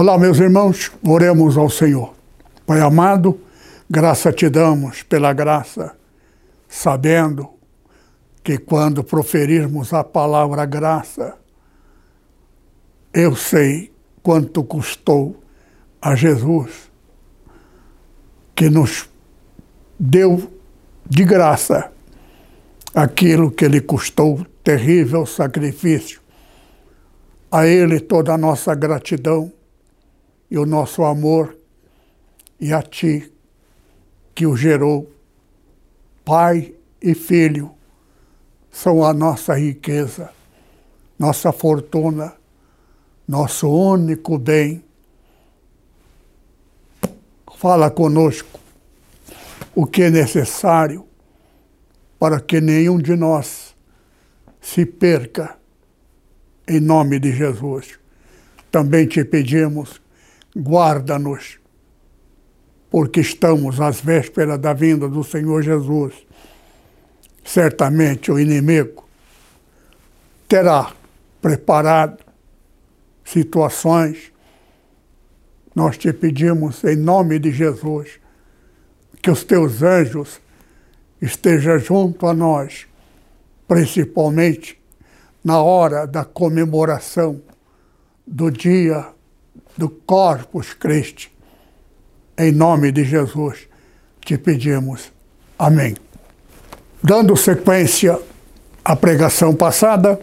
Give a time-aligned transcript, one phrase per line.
[0.00, 2.14] Olá, meus irmãos, oremos ao Senhor.
[2.64, 3.40] Pai amado,
[3.90, 5.96] graça te damos pela graça,
[6.68, 7.50] sabendo
[8.44, 11.36] que quando proferirmos a palavra graça,
[13.12, 13.92] eu sei
[14.22, 15.42] quanto custou
[16.00, 16.92] a Jesus,
[18.54, 19.10] que nos
[19.98, 20.48] deu
[21.10, 21.90] de graça
[22.94, 26.20] aquilo que lhe custou terrível sacrifício.
[27.50, 29.57] A Ele toda a nossa gratidão
[30.50, 31.56] e o nosso amor
[32.60, 33.32] e a Ti
[34.34, 35.10] que o gerou.
[36.24, 37.74] Pai e Filho
[38.70, 40.30] são a nossa riqueza,
[41.18, 42.34] nossa fortuna,
[43.26, 44.84] nosso único bem.
[47.56, 48.60] Fala conosco
[49.74, 51.04] o que é necessário
[52.18, 53.74] para que nenhum de nós
[54.60, 55.56] se perca,
[56.66, 57.98] em nome de Jesus.
[58.70, 60.00] Também te pedimos
[60.56, 61.58] guarda-nos,
[62.90, 66.14] porque estamos às vésperas da vinda do Senhor Jesus.
[67.44, 69.08] Certamente o inimigo
[70.48, 70.92] terá
[71.40, 72.24] preparado
[73.24, 74.32] situações.
[75.74, 78.18] Nós te pedimos, em nome de Jesus,
[79.22, 80.40] que os teus anjos
[81.20, 82.86] estejam junto a nós,
[83.66, 84.80] principalmente
[85.44, 87.40] na hora da comemoração
[88.26, 89.06] do dia
[89.78, 91.30] do Corpus Christi.
[92.36, 93.68] Em nome de Jesus
[94.20, 95.12] te pedimos.
[95.56, 95.96] Amém.
[97.02, 98.18] Dando sequência
[98.84, 100.20] à pregação passada,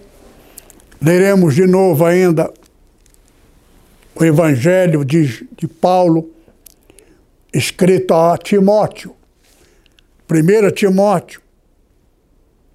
[1.02, 2.54] leremos de novo ainda
[4.14, 6.30] o Evangelho de, de Paulo,
[7.54, 9.16] escrito a Timóteo.
[10.30, 11.42] 1 Timóteo,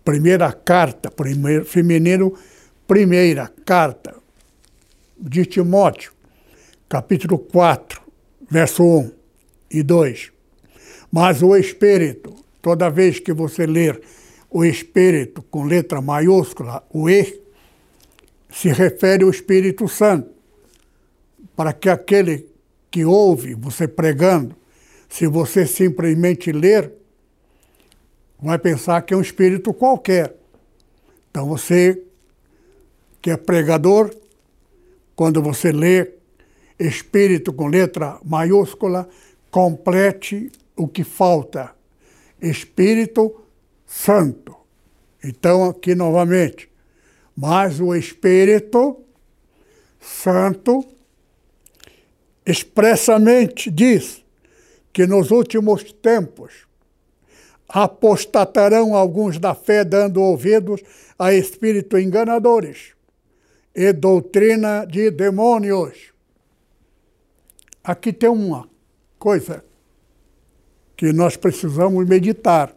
[0.02, 2.34] primeira carta, primeiro, feminino,
[2.86, 4.14] primeira carta
[5.18, 6.12] de Timóteo
[6.90, 8.02] capítulo 4,
[8.50, 9.12] verso 1
[9.70, 10.32] e 2.
[11.12, 14.02] Mas o Espírito, toda vez que você ler
[14.50, 17.40] o Espírito com letra maiúscula, o E,
[18.50, 20.30] se refere ao Espírito Santo,
[21.54, 22.48] para que aquele
[22.90, 24.56] que ouve você pregando,
[25.08, 26.92] se você simplesmente ler,
[28.36, 30.34] vai pensar que é um espírito qualquer.
[31.30, 32.02] Então você
[33.22, 34.10] que é pregador,
[35.14, 36.19] quando você lê
[36.80, 39.06] Espírito com letra maiúscula,
[39.50, 41.72] complete o que falta.
[42.41, 43.42] Espírito
[43.84, 44.56] Santo.
[45.22, 46.70] Então, aqui novamente.
[47.36, 48.96] Mas o Espírito
[50.00, 50.82] Santo
[52.46, 54.24] expressamente diz
[54.91, 56.66] que nos últimos tempos
[57.68, 60.80] apostatarão alguns da fé, dando ouvidos
[61.18, 62.94] a espíritos enganadores
[63.74, 66.09] e doutrina de demônios
[67.82, 68.68] Aqui tem uma
[69.18, 69.64] coisa
[70.96, 72.74] que nós precisamos meditar.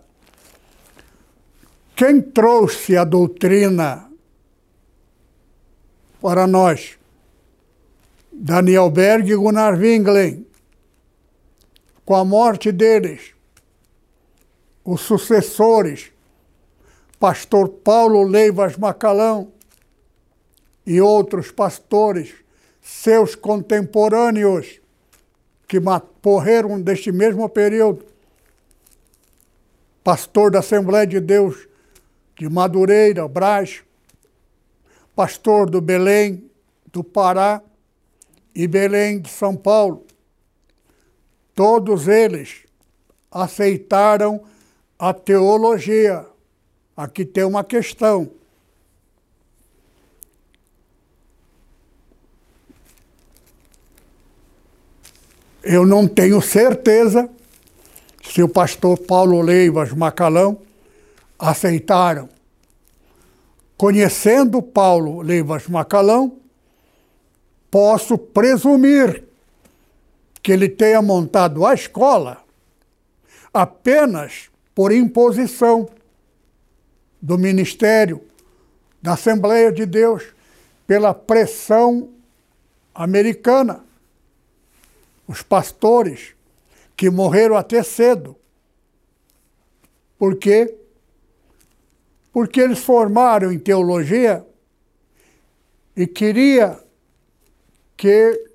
[1.95, 4.09] Quem trouxe a doutrina
[6.21, 6.97] para nós?
[8.31, 10.47] Daniel Berg e Gunnar Winglen.
[12.05, 13.33] Com a morte deles,
[14.83, 16.11] os sucessores,
[17.19, 19.51] pastor Paulo Leivas Macalão
[20.85, 22.33] e outros pastores,
[22.81, 24.81] seus contemporâneos,
[25.73, 25.79] que
[26.23, 28.05] morreram deste mesmo período.
[30.03, 31.67] Pastor da Assembleia de Deus
[32.37, 33.81] de Madureira, Brás,
[35.15, 36.47] pastor do Belém,
[36.91, 37.59] do Pará
[38.53, 40.05] e Belém de São Paulo.
[41.55, 42.67] Todos eles
[43.31, 44.43] aceitaram
[44.99, 46.23] a teologia.
[46.95, 48.29] Aqui tem uma questão.
[55.63, 57.29] Eu não tenho certeza
[58.21, 60.59] se o pastor Paulo Leivas Macalão
[61.39, 62.27] aceitaram.
[63.77, 66.37] Conhecendo Paulo Leivas Macalão,
[67.71, 69.23] posso presumir
[70.41, 72.43] que ele tenha montado a escola
[73.53, 75.87] apenas por imposição
[77.21, 78.21] do ministério,
[79.01, 80.23] da Assembleia de Deus,
[80.85, 82.09] pela pressão
[82.93, 83.81] americana.
[85.27, 86.35] Os pastores
[86.95, 88.35] que morreram até cedo.
[90.17, 90.77] Por quê?
[92.31, 94.45] Porque eles formaram em teologia
[95.95, 96.79] e queria
[97.95, 98.49] que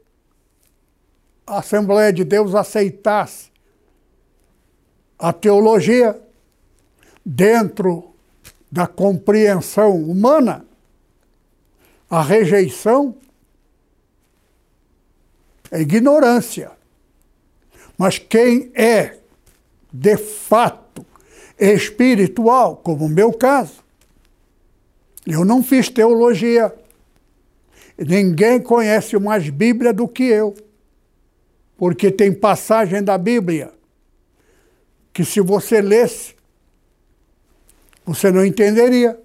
[1.47, 3.51] a Assembleia de Deus aceitasse
[5.19, 6.21] a teologia
[7.25, 8.15] dentro
[8.71, 10.65] da compreensão humana,
[12.09, 13.17] a rejeição
[15.71, 16.71] é ignorância.
[17.97, 19.17] Mas quem é,
[19.93, 21.05] de fato,
[21.59, 23.85] espiritual, como o meu caso,
[25.27, 26.75] eu não fiz teologia.
[27.99, 30.55] Ninguém conhece mais Bíblia do que eu.
[31.77, 33.73] Porque tem passagem da Bíblia
[35.13, 36.37] que se você lesse,
[38.07, 39.21] você não entenderia.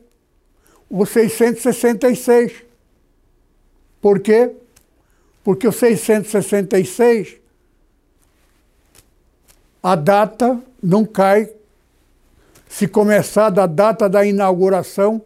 [0.90, 2.64] O 666.
[4.02, 4.52] Por quê?
[5.44, 7.38] Porque o 666,
[9.82, 11.54] a data não cai
[12.70, 15.22] se começar da data da inauguração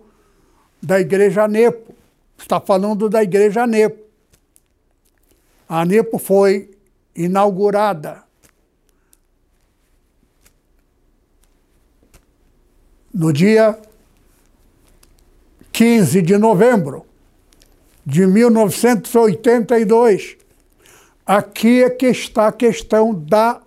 [0.82, 1.96] da Igreja Nepo.
[2.38, 4.04] Está falando da Igreja Nepo.
[5.70, 6.72] A Nepo foi
[7.16, 8.24] inaugurada
[13.14, 13.80] no dia
[15.72, 17.07] 15 de novembro
[18.08, 20.36] de 1982.
[21.26, 23.62] Aqui é que está a questão da,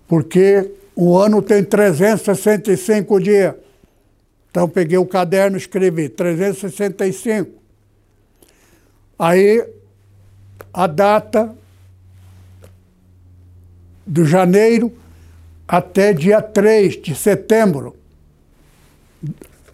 [0.07, 3.55] porque o ano tem 365 dias.
[4.49, 7.51] Então peguei o caderno e escrevi 365.
[9.19, 9.69] Aí
[10.73, 11.53] a data
[14.07, 14.93] do janeiro
[15.67, 17.97] até dia 3 de setembro.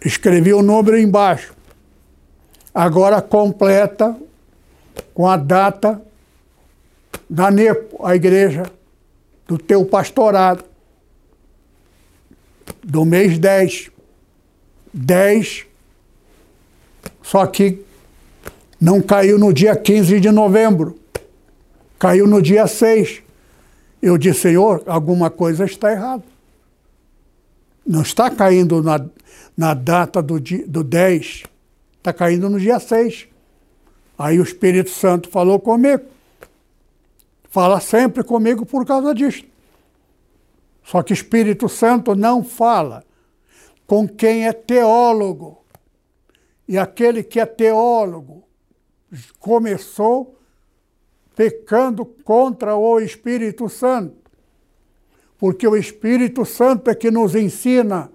[0.02, 1.54] Escrevi o número embaixo.
[2.74, 4.16] Agora completa
[5.14, 6.02] com a data
[7.28, 8.64] da NEPO, a igreja
[9.46, 10.64] do teu pastorado,
[12.82, 13.90] do mês 10.
[14.92, 15.64] 10,
[17.22, 17.82] só que
[18.78, 20.98] não caiu no dia 15 de novembro,
[21.98, 23.22] caiu no dia 6.
[24.02, 26.24] Eu disse, Senhor, alguma coisa está errada.
[27.86, 29.04] Não está caindo na,
[29.56, 31.44] na data do, dia, do 10,
[31.96, 33.28] está caindo no dia 6.
[34.16, 36.04] Aí o Espírito Santo falou comigo.
[37.48, 39.44] Fala sempre comigo por causa disso.
[40.82, 43.04] Só que Espírito Santo não fala
[43.86, 45.62] com quem é teólogo.
[46.66, 48.42] E aquele que é teólogo
[49.38, 50.38] começou
[51.36, 54.16] pecando contra o Espírito Santo.
[55.38, 58.10] Porque o Espírito Santo é que nos ensina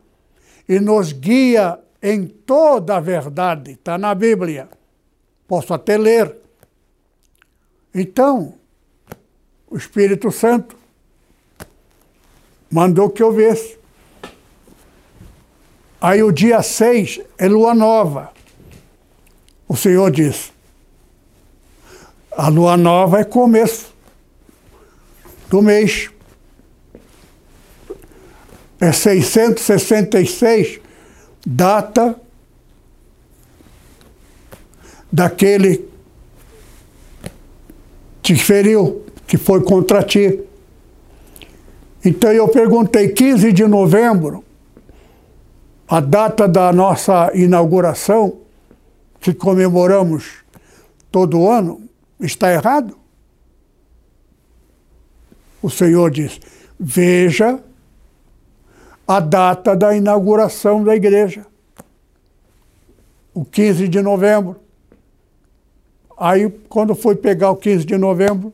[0.68, 3.72] e nos guia em toda a verdade.
[3.72, 4.70] Está na Bíblia.
[5.48, 6.36] Posso até ler.
[7.94, 8.54] Então,
[9.70, 10.78] o Espírito Santo
[12.70, 13.78] mandou que eu visse.
[16.00, 18.32] Aí o dia 6 é lua nova.
[19.68, 20.52] O Senhor diz:
[22.32, 23.94] a lua nova é começo
[25.50, 26.12] do mês.
[28.80, 30.80] É 666,
[31.44, 32.20] data
[35.12, 35.88] daquele
[38.22, 40.40] que feriu, que foi contra ti.
[42.04, 44.44] Então eu perguntei, 15 de novembro,
[45.88, 48.40] a data da nossa inauguração,
[49.20, 50.44] que comemoramos
[51.12, 51.82] todo ano,
[52.20, 52.98] está errado?
[55.62, 56.40] O Senhor diz:
[56.80, 57.60] veja
[59.08, 61.46] a data da inauguração da igreja.
[63.34, 64.67] o 15 de novembro.
[66.18, 68.52] Aí, quando foi pegar o 15 de novembro,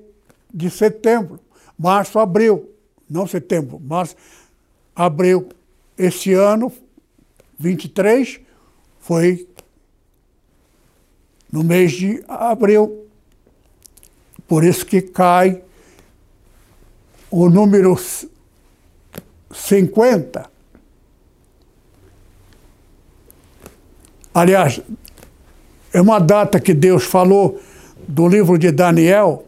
[0.54, 1.40] de setembro.
[1.78, 2.70] Março, abril,
[3.10, 4.16] não setembro, março,
[4.96, 5.50] abril.
[6.00, 6.72] Este ano,
[7.60, 8.40] 23,
[9.02, 9.46] foi
[11.52, 13.06] no mês de abril.
[14.48, 15.62] Por isso que cai
[17.30, 18.00] o número
[19.52, 20.50] 50.
[24.34, 24.82] Aliás,
[25.94, 27.60] é uma data que Deus falou
[28.08, 29.46] do livro de Daniel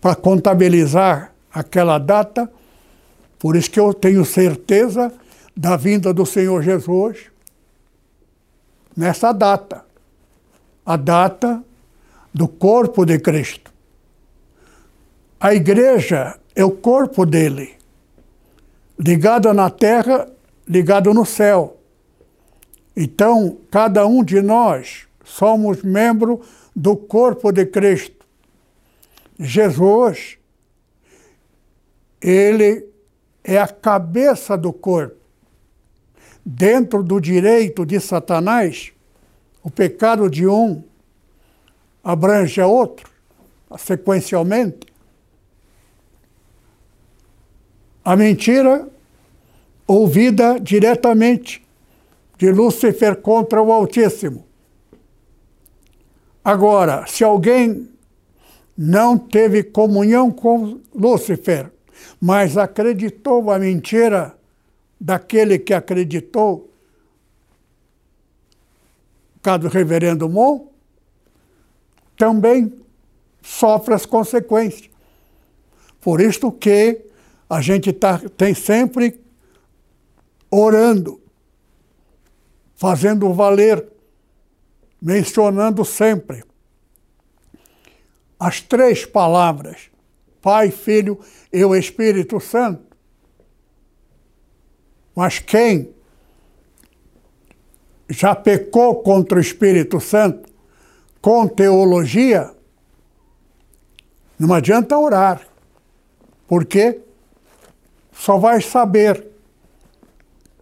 [0.00, 2.48] para contabilizar aquela data.
[3.46, 5.12] Por isso que eu tenho certeza
[5.56, 7.30] da vinda do Senhor Jesus
[8.96, 9.84] nessa data.
[10.84, 11.62] A data
[12.34, 13.72] do corpo de Cristo.
[15.38, 17.76] A igreja é o corpo dele,
[18.98, 20.28] ligado na terra,
[20.66, 21.76] ligado no céu.
[22.96, 26.40] Então, cada um de nós somos membro
[26.74, 28.26] do corpo de Cristo.
[29.38, 30.36] Jesus,
[32.20, 32.95] ele
[33.46, 35.14] é a cabeça do corpo.
[36.44, 38.92] Dentro do direito de Satanás,
[39.62, 40.82] o pecado de um
[42.02, 43.08] abrange a outro,
[43.78, 44.86] sequencialmente.
[48.04, 48.88] A mentira
[49.86, 51.64] ouvida diretamente
[52.36, 54.44] de Lúcifer contra o Altíssimo.
[56.44, 57.88] Agora, se alguém
[58.76, 61.72] não teve comunhão com Lúcifer,
[62.20, 64.36] mas acreditou a mentira
[65.00, 66.70] daquele que acreditou,
[69.42, 70.68] caso do reverendo Mon,
[72.16, 72.72] também
[73.42, 74.90] sofre as consequências.
[76.00, 77.00] Por isso que
[77.48, 79.20] a gente tá, tem sempre
[80.50, 81.20] orando,
[82.74, 83.86] fazendo valer,
[85.00, 86.44] mencionando sempre
[88.38, 89.90] as três palavras,
[90.46, 91.18] Pai, Filho
[91.52, 92.96] e o Espírito Santo.
[95.12, 95.92] Mas quem
[98.08, 100.48] já pecou contra o Espírito Santo
[101.20, 102.54] com teologia,
[104.38, 105.44] não adianta orar,
[106.46, 107.00] porque
[108.12, 109.26] só vai saber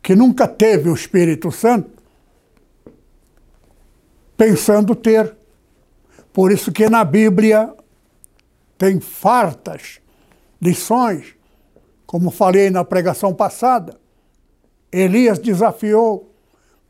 [0.02, 1.90] que nunca teve o Espírito Santo
[4.34, 5.36] pensando ter.
[6.32, 7.70] Por isso que na Bíblia
[8.84, 9.98] tem fartas
[10.60, 11.34] lições,
[12.04, 13.98] como falei na pregação passada.
[14.92, 16.30] Elias desafiou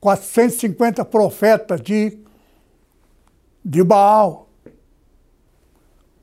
[0.01, 2.19] 450 profetas de,
[3.65, 4.49] de Baal.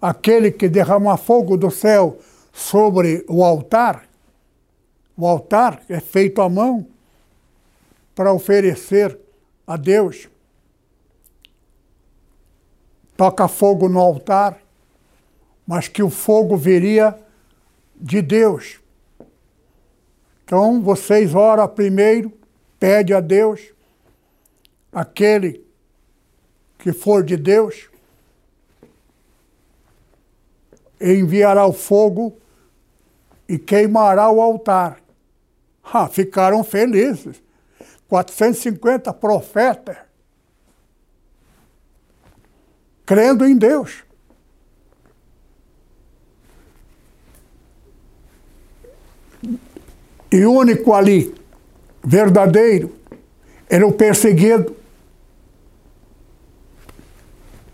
[0.01, 2.19] Aquele que derrama fogo do céu
[2.51, 4.09] sobre o altar.
[5.15, 6.85] O altar é feito à mão
[8.13, 9.17] para oferecer
[9.65, 10.27] a Deus
[13.15, 14.60] toca fogo no altar,
[15.65, 17.17] mas que o fogo viria
[17.95, 18.79] de Deus.
[20.43, 22.31] Então vocês oram primeiro,
[22.79, 23.61] pede a Deus,
[24.91, 25.65] aquele
[26.77, 27.89] que for de Deus,
[30.99, 32.37] enviará o fogo
[33.47, 34.99] e queimará o altar.
[35.93, 37.41] Ah, ficaram felizes.
[38.07, 39.97] 450 profetas
[43.05, 44.05] crendo em Deus.
[50.31, 51.35] E o único ali,
[52.03, 52.95] verdadeiro,
[53.69, 54.75] era o perseguido,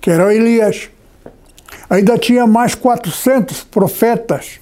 [0.02, 0.90] que era Elias.
[1.90, 4.60] Ainda tinha mais 400 profetas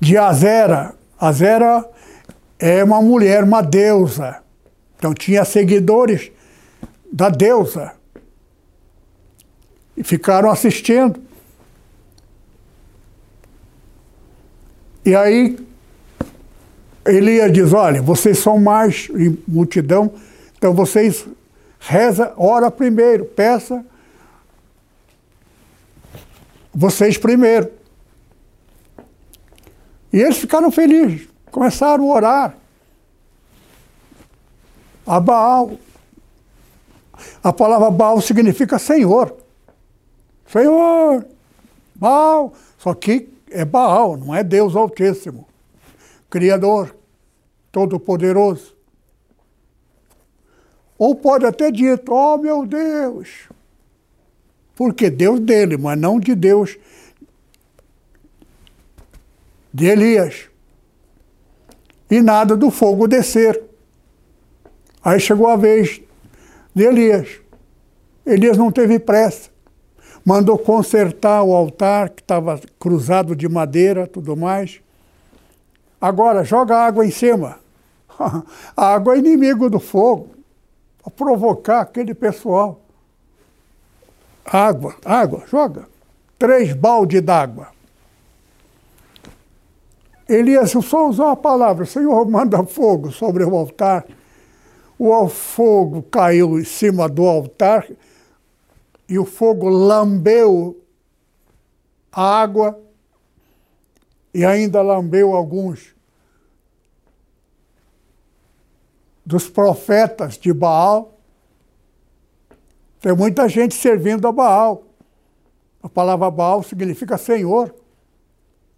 [0.00, 0.94] de Azera.
[1.18, 1.88] Azera
[2.58, 4.42] é uma mulher, uma deusa.
[4.96, 6.30] Então tinha seguidores
[7.10, 7.92] da deusa
[9.96, 11.20] e ficaram assistindo.
[15.04, 15.67] E aí
[17.08, 20.12] Elias diz: Olha, vocês são mais em multidão,
[20.56, 21.26] então vocês
[21.80, 23.84] reza, ora primeiro, peça
[26.78, 27.72] vocês primeiro.
[30.12, 32.56] E eles ficaram felizes, começaram a orar
[35.04, 35.72] a Baal.
[37.42, 39.34] A palavra Baal significa Senhor.
[40.46, 41.26] Senhor,
[41.96, 42.52] Baal.
[42.78, 45.48] Só que é Baal, não é Deus Altíssimo.
[46.30, 46.94] Criador,
[47.78, 48.74] Todo-Poderoso.
[50.98, 53.48] Ou pode até dito, oh meu Deus.
[54.74, 56.76] Porque Deus dele, mas não de Deus
[59.72, 60.48] de Elias.
[62.10, 63.62] E nada do fogo descer.
[65.04, 66.00] Aí chegou a vez
[66.74, 67.28] de Elias.
[68.26, 69.50] Elias não teve pressa.
[70.24, 74.80] Mandou consertar o altar, que estava cruzado de madeira, tudo mais.
[76.00, 77.58] Agora, joga água em cima.
[78.76, 80.30] A água é inimigo do fogo.
[81.02, 82.80] Para provocar aquele pessoal.
[84.44, 85.86] Água, água, joga.
[86.38, 87.68] Três baldes d'água.
[90.28, 94.04] Elias só usou a palavra, Senhor, manda fogo sobre o altar.
[94.98, 97.88] O fogo caiu em cima do altar
[99.08, 100.78] e o fogo lambeu
[102.12, 102.78] a água
[104.34, 105.94] e ainda lambeu alguns
[109.28, 111.12] dos profetas de Baal.
[112.98, 114.84] Tem muita gente servindo a Baal.
[115.82, 117.74] A palavra Baal significa Senhor.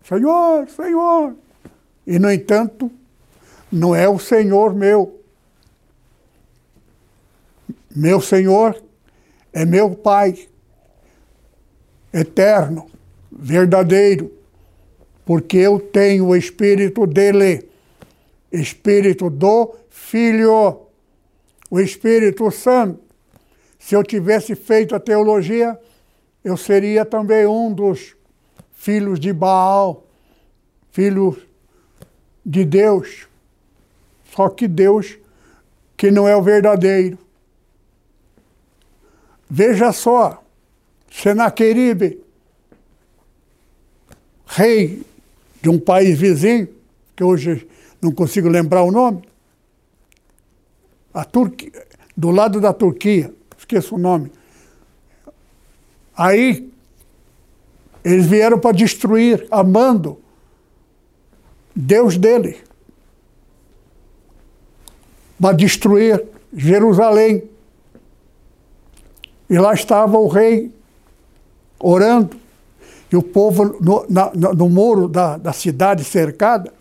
[0.03, 1.37] Senhor, Senhor.
[2.05, 2.91] E, no entanto,
[3.71, 5.21] não é o Senhor meu.
[7.95, 8.83] Meu Senhor
[9.53, 10.49] é meu Pai,
[12.13, 12.91] eterno,
[13.31, 14.33] verdadeiro,
[15.25, 17.71] porque eu tenho o Espírito dele,
[18.51, 19.79] Espírito do
[20.11, 20.89] Filho,
[21.71, 22.99] o Espírito Santo.
[23.79, 25.79] Se eu tivesse feito a teologia,
[26.43, 28.17] eu seria também um dos
[28.73, 30.05] filhos de Baal,
[30.91, 31.37] filhos
[32.45, 33.29] de Deus.
[34.35, 35.17] Só que Deus,
[35.97, 37.17] que não é o verdadeiro.
[39.49, 40.43] Veja só,
[41.09, 42.21] Senaqueribe,
[44.45, 45.07] rei
[45.63, 46.69] de um país vizinho,
[47.15, 47.69] que hoje
[48.03, 49.30] não consigo lembrar o nome,
[51.13, 51.27] a
[52.17, 54.31] do lado da Turquia, esqueço o nome.
[56.17, 56.71] Aí
[58.05, 60.19] eles vieram para destruir, amando
[61.75, 62.59] Deus dele,
[65.41, 67.45] para destruir Jerusalém.
[69.49, 70.73] E lá estava o rei
[71.79, 72.37] orando,
[73.11, 76.73] e o povo no, na, no muro da, da cidade cercada,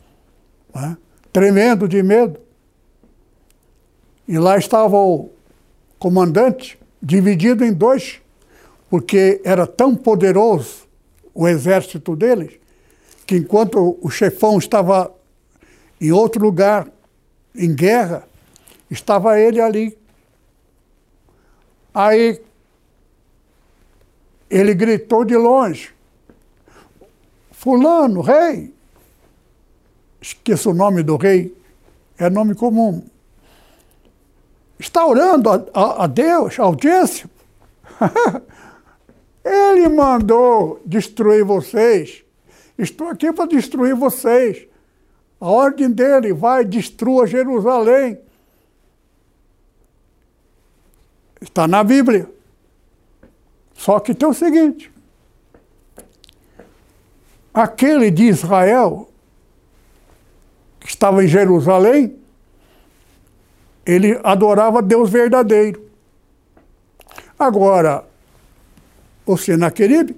[0.76, 0.98] né,
[1.34, 2.40] tremendo de medo.
[4.30, 5.32] E lá estava o
[5.98, 8.22] comandante, dividido em dois,
[8.88, 10.88] porque era tão poderoso
[11.34, 12.60] o exército deles,
[13.26, 15.12] que enquanto o chefão estava
[16.00, 16.88] em outro lugar,
[17.56, 18.24] em guerra,
[18.88, 19.98] estava ele ali.
[21.92, 22.40] Aí
[24.48, 25.90] ele gritou de longe:
[27.50, 28.72] Fulano, rei.
[30.22, 31.58] Esqueça o nome do rei,
[32.16, 33.04] é nome comum.
[34.80, 37.30] Está orando a, a, a Deus, audiência?
[39.44, 42.24] Ele mandou destruir vocês.
[42.78, 44.66] Estou aqui para destruir vocês.
[45.40, 48.18] A ordem dele vai destrua Jerusalém.
[51.42, 52.30] Está na Bíblia.
[53.74, 54.92] Só que tem o seguinte:
[57.54, 59.10] aquele de Israel
[60.80, 62.19] que estava em Jerusalém,
[63.90, 65.84] ele adorava Deus verdadeiro.
[67.40, 68.04] Agora,
[69.26, 70.16] o Senaqueribe,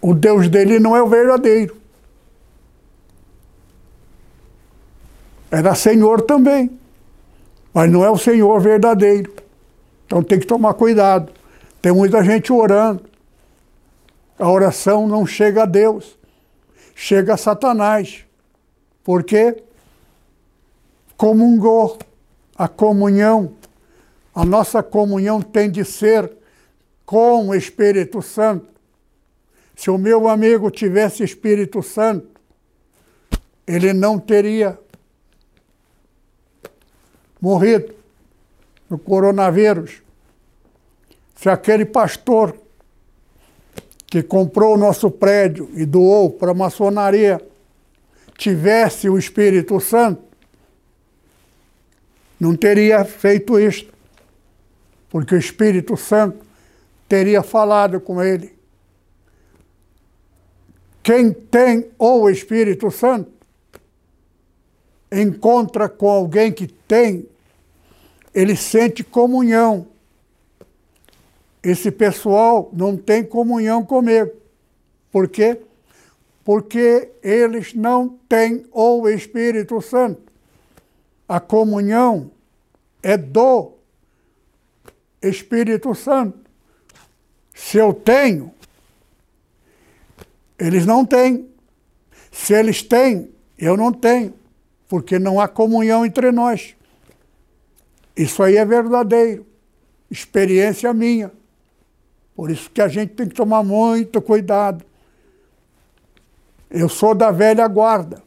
[0.00, 1.76] o Deus dele não é o verdadeiro.
[5.50, 6.78] Era Senhor também,
[7.74, 9.34] mas não é o Senhor verdadeiro.
[10.06, 11.32] Então tem que tomar cuidado.
[11.80, 13.02] Tem muita gente orando.
[14.38, 16.16] A oração não chega a Deus,
[16.94, 18.24] chega a Satanás.
[19.02, 19.62] Por quê?
[21.22, 22.00] Comungou
[22.56, 23.54] a comunhão
[24.34, 26.32] a nossa comunhão tem de ser
[27.06, 28.66] com o Espírito Santo.
[29.76, 32.26] Se o meu amigo tivesse Espírito Santo,
[33.66, 34.76] ele não teria
[37.40, 37.94] morrido
[38.88, 40.02] no coronavírus.
[41.36, 42.56] Se aquele pastor
[44.06, 47.40] que comprou o nosso prédio e doou para a maçonaria
[48.36, 50.31] tivesse o Espírito Santo,
[52.42, 53.94] não teria feito isto,
[55.08, 56.44] porque o Espírito Santo
[57.08, 58.58] teria falado com ele.
[61.04, 63.30] Quem tem o Espírito Santo
[65.12, 67.28] encontra com alguém que tem,
[68.34, 69.86] ele sente comunhão.
[71.62, 74.32] Esse pessoal não tem comunhão comigo.
[75.12, 75.60] Por quê?
[76.44, 80.31] Porque eles não têm o Espírito Santo.
[81.28, 82.30] A comunhão
[83.02, 83.72] é do
[85.20, 86.38] Espírito Santo.
[87.54, 88.52] Se eu tenho,
[90.58, 91.48] eles não têm.
[92.30, 94.34] Se eles têm, eu não tenho,
[94.88, 96.74] porque não há comunhão entre nós.
[98.16, 99.46] Isso aí é verdadeiro,
[100.10, 101.32] experiência minha.
[102.34, 104.84] Por isso que a gente tem que tomar muito cuidado.
[106.70, 108.22] Eu sou da velha guarda.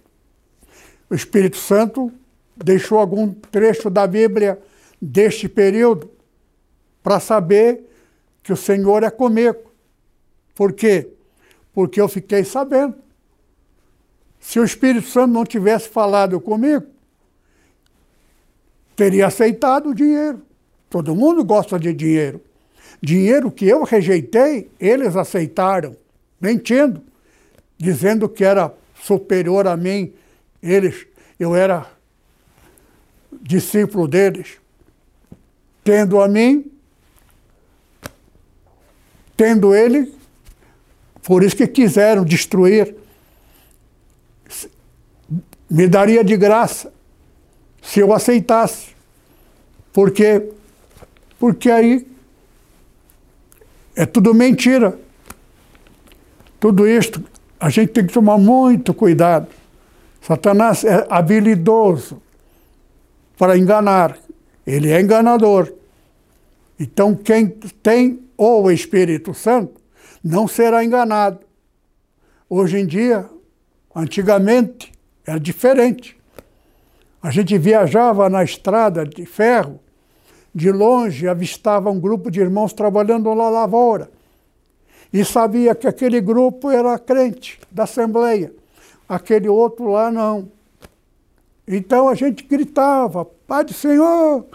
[1.10, 2.12] O Espírito Santo
[2.55, 4.59] deixou algum trecho da Bíblia
[5.01, 6.09] deste período
[7.03, 7.83] para saber
[8.41, 9.59] que o Senhor é comigo.
[10.53, 11.09] Por quê?
[11.75, 12.95] porque eu fiquei sabendo.
[14.39, 16.85] Se o Espírito Santo não tivesse falado comigo,
[18.95, 20.41] teria aceitado o dinheiro.
[20.89, 22.39] Todo mundo gosta de dinheiro.
[23.01, 25.97] Dinheiro que eu rejeitei, eles aceitaram,
[26.39, 27.03] mentindo,
[27.77, 30.13] dizendo que era superior a mim.
[30.63, 31.05] Eles,
[31.37, 31.91] eu era
[33.41, 34.58] discípulo deles.
[35.84, 36.71] Tendo a mim,
[39.38, 40.13] tendo ele,
[41.24, 42.95] por isso que quiseram destruir.
[45.69, 46.93] Me daria de graça
[47.82, 48.95] se eu aceitasse.
[49.91, 50.52] Por quê?
[51.39, 52.08] Porque aí
[53.95, 55.00] é tudo mentira.
[56.60, 57.24] Tudo isto
[57.60, 59.48] a gente tem que tomar muito cuidado.
[60.21, 62.21] Satanás é habilidoso
[63.38, 64.17] para enganar.
[64.65, 65.71] Ele é enganador.
[66.80, 69.82] Então, quem tem o Espírito Santo
[70.24, 71.39] não será enganado.
[72.50, 73.30] Hoje em dia,
[73.95, 74.91] antigamente,
[75.26, 76.17] era diferente.
[77.21, 79.80] A gente viajava na estrada de ferro,
[80.54, 84.10] de longe avistava um grupo de irmãos trabalhando na lavoura.
[85.12, 88.54] E sabia que aquele grupo era crente da Assembleia,
[89.08, 90.52] aquele outro lá não.
[91.67, 94.45] Então a gente gritava, Pai do Senhor!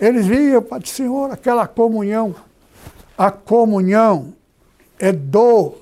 [0.00, 2.34] Eles viam, Pai do Senhor, aquela comunhão.
[3.16, 4.34] A comunhão
[4.98, 5.74] é do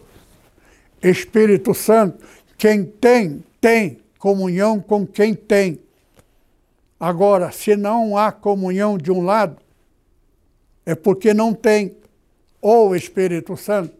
[1.03, 2.25] Espírito Santo.
[2.59, 5.81] Quem tem, tem comunhão com quem tem.
[6.99, 9.57] Agora, se não há comunhão de um lado,
[10.85, 11.97] é porque não tem
[12.61, 13.95] o Espírito Santo.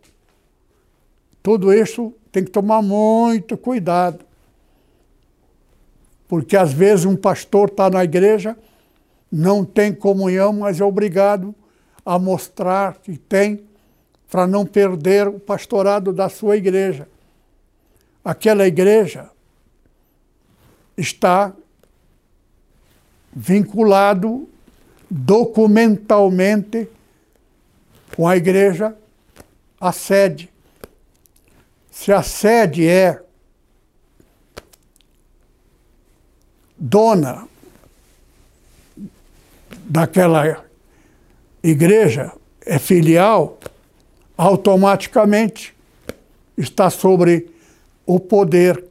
[1.43, 4.23] Tudo isso tem que tomar muito cuidado.
[6.31, 8.57] Porque às vezes um pastor está na igreja,
[9.33, 11.53] não tem comunhão, mas é obrigado
[12.07, 13.65] a mostrar que tem
[14.31, 17.09] para não perder o pastorado da sua igreja.
[18.25, 19.29] Aquela igreja
[20.97, 21.53] está
[23.33, 24.49] vinculado
[25.11, 26.89] documentalmente
[28.15, 28.97] com a igreja,
[29.81, 30.49] a sede.
[31.91, 33.21] Se a sede é
[36.81, 37.47] dona
[39.85, 40.65] daquela
[41.63, 42.33] igreja,
[42.65, 43.59] é filial,
[44.37, 45.75] automaticamente
[46.57, 47.51] está sobre
[48.07, 48.83] o poder.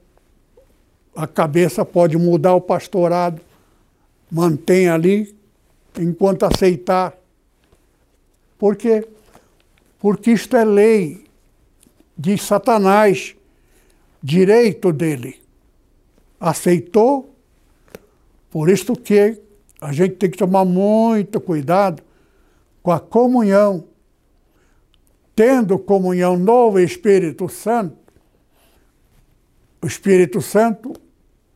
[1.15, 3.41] A cabeça pode mudar o pastorado,
[4.29, 5.35] mantém ali
[5.97, 7.17] enquanto aceitar.
[8.57, 9.07] Por quê?
[9.99, 11.25] Porque isto é lei
[12.15, 13.35] de Satanás,
[14.21, 15.41] direito dele.
[16.39, 17.33] Aceitou,
[18.49, 19.41] por isso que
[19.81, 22.03] a gente tem que tomar muito cuidado
[22.81, 23.85] com a comunhão
[25.39, 27.95] tendo comunhão no Espírito Santo,
[29.81, 30.91] o Espírito Santo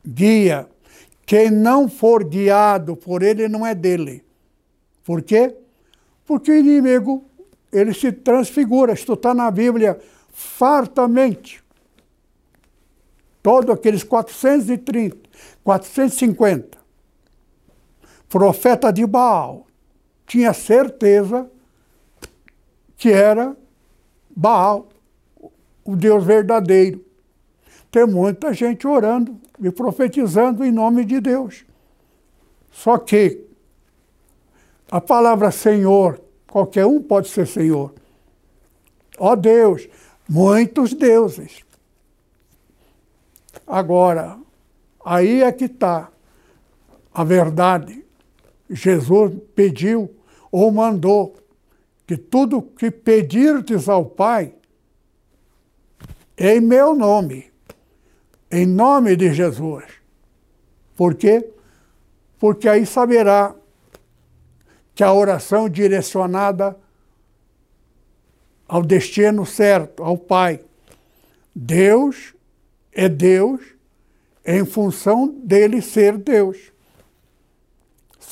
[0.08, 0.69] guia.
[1.25, 4.23] Quem não for guiado por ele não é dele.
[5.03, 5.53] Por quê?
[6.25, 7.25] Porque o inimigo,
[7.73, 8.93] ele se transfigura.
[8.93, 11.62] Isto está na Bíblia fartamente.
[13.41, 15.17] Todos aqueles 430,
[15.62, 16.77] 450.
[18.34, 19.67] Profeta de Baal
[20.26, 21.48] tinha certeza
[22.98, 23.56] que era
[24.36, 24.89] Baal,
[25.86, 27.06] o Deus verdadeiro.
[27.91, 31.63] Tem muita gente orando e profetizando em nome de Deus.
[32.72, 33.46] Só que
[34.89, 36.19] a palavra Senhor,
[36.50, 37.93] qualquer um pode ser Senhor.
[39.19, 39.88] Ó Deus,
[40.28, 41.63] Muitos deuses.
[43.67, 44.39] Agora,
[45.06, 46.10] aí é que está
[47.13, 48.02] a verdade.
[48.69, 50.13] Jesus pediu
[50.52, 51.36] ou mandou
[52.06, 54.54] que tudo que pedirdes ao Pai,
[56.38, 57.52] em meu nome,
[58.52, 59.86] em nome de Jesus.
[60.95, 61.49] Por quê?
[62.39, 63.56] Porque aí saberá
[64.93, 66.78] que a oração direcionada
[68.67, 70.60] ao destino certo, ao Pai.
[71.56, 72.34] Deus
[72.91, 73.62] é Deus
[74.45, 76.72] em função dele ser Deus.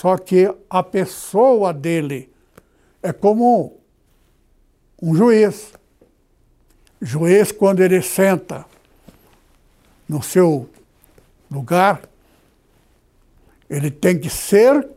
[0.01, 2.33] Só que a pessoa dele
[3.03, 3.79] é como
[4.99, 5.73] um juiz.
[6.99, 8.65] juiz, quando ele senta
[10.09, 10.67] no seu
[11.51, 12.01] lugar,
[13.69, 14.89] ele tem que ser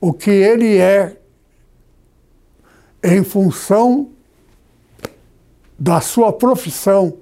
[0.00, 1.20] o que ele é
[3.04, 4.12] em função
[5.78, 7.18] da sua profissão.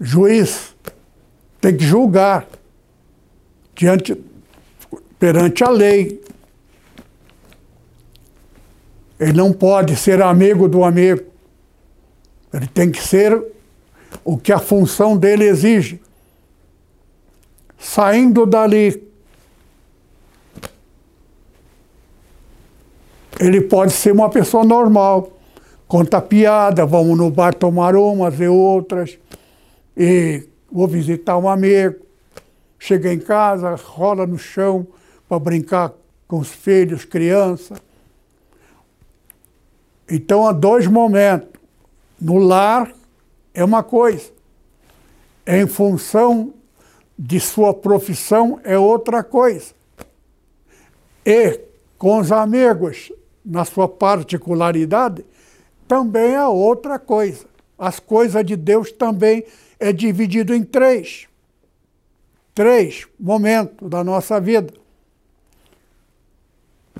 [0.00, 0.74] Juiz
[1.60, 2.48] tem que julgar
[3.76, 4.24] diante
[5.18, 6.22] perante a lei.
[9.18, 11.22] Ele não pode ser amigo do amigo.
[12.52, 13.44] Ele tem que ser
[14.24, 16.00] o que a função dele exige.
[17.76, 19.02] Saindo dali,
[23.38, 25.32] ele pode ser uma pessoa normal,
[25.86, 29.16] conta piada, vamos no bar tomar umas e outras,
[29.96, 31.96] e vou visitar um amigo,
[32.78, 34.86] chega em casa, rola no chão
[35.28, 35.92] para brincar
[36.26, 37.78] com os filhos, crianças.
[40.08, 41.48] Então há dois momentos.
[42.20, 42.92] No lar
[43.54, 44.30] é uma coisa,
[45.46, 46.52] em função
[47.16, 49.72] de sua profissão é outra coisa.
[51.24, 51.60] E
[51.96, 53.12] com os amigos
[53.44, 55.24] na sua particularidade,
[55.86, 57.46] também é outra coisa.
[57.78, 59.44] As coisas de Deus também
[59.78, 61.26] é dividido em três.
[62.54, 64.74] Três momentos da nossa vida.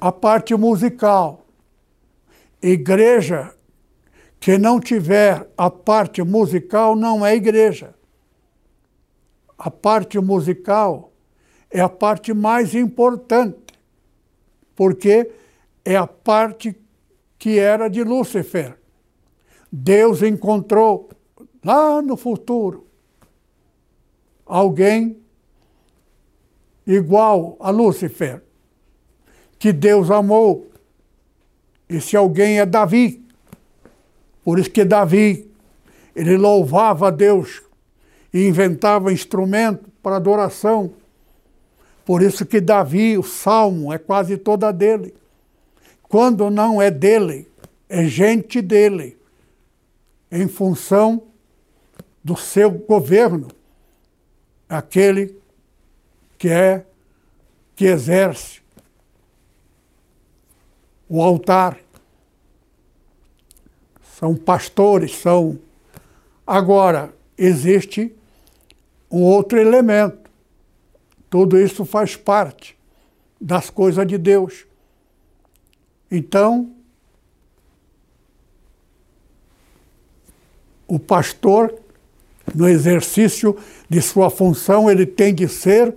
[0.01, 1.47] A parte musical.
[2.63, 3.55] Igreja
[4.41, 7.95] que não tiver a parte musical não é igreja.
[9.57, 11.13] A parte musical
[11.71, 13.75] é a parte mais importante,
[14.77, 15.31] porque
[15.85, 16.81] é a parte
[17.39, 18.79] que era de Lúcifer.
[19.71, 21.11] Deus encontrou
[21.65, 22.87] lá no futuro
[24.47, 25.21] alguém
[26.87, 28.43] igual a Lúcifer,
[29.59, 30.71] que Deus amou.
[31.89, 33.25] Esse alguém é Davi.
[34.45, 35.51] Por isso que Davi,
[36.15, 37.63] ele louvava a Deus
[38.33, 40.93] e inventava instrumento para adoração.
[42.05, 45.15] Por isso que Davi, o salmo, é quase toda dele.
[46.03, 47.47] Quando não é dele,
[47.89, 49.19] é gente dele,
[50.31, 51.23] em função
[52.23, 53.49] do seu governo,
[54.69, 55.37] aquele
[56.39, 56.85] que é
[57.75, 58.61] que exerce
[61.09, 61.79] o altar.
[64.19, 65.59] São pastores, são.
[66.47, 68.15] Agora, existe
[69.11, 70.29] um outro elemento.
[71.31, 72.77] Tudo isso faz parte
[73.41, 74.67] das coisas de Deus.
[76.11, 76.73] Então,
[80.87, 81.75] o pastor,
[82.55, 83.57] no exercício
[83.89, 85.95] de sua função, ele tem de ser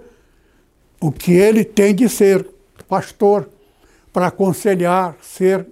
[1.00, 2.48] o que ele tem de ser,
[2.88, 3.50] pastor,
[4.12, 5.68] para aconselhar, ser.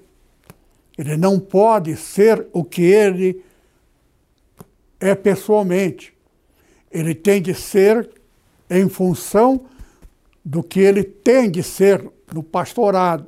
[0.98, 3.44] Ele não pode ser o que ele
[5.00, 6.14] é pessoalmente.
[6.92, 8.10] Ele tem de ser
[8.70, 9.66] em função
[10.44, 13.28] do que ele tem de ser no pastorado.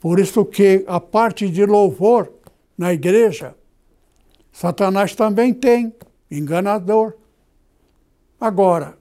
[0.00, 2.32] Por isso que a parte de louvor
[2.76, 3.54] na igreja,
[4.52, 5.92] Satanás também tem,
[6.30, 7.14] enganador.
[8.40, 8.96] Agora,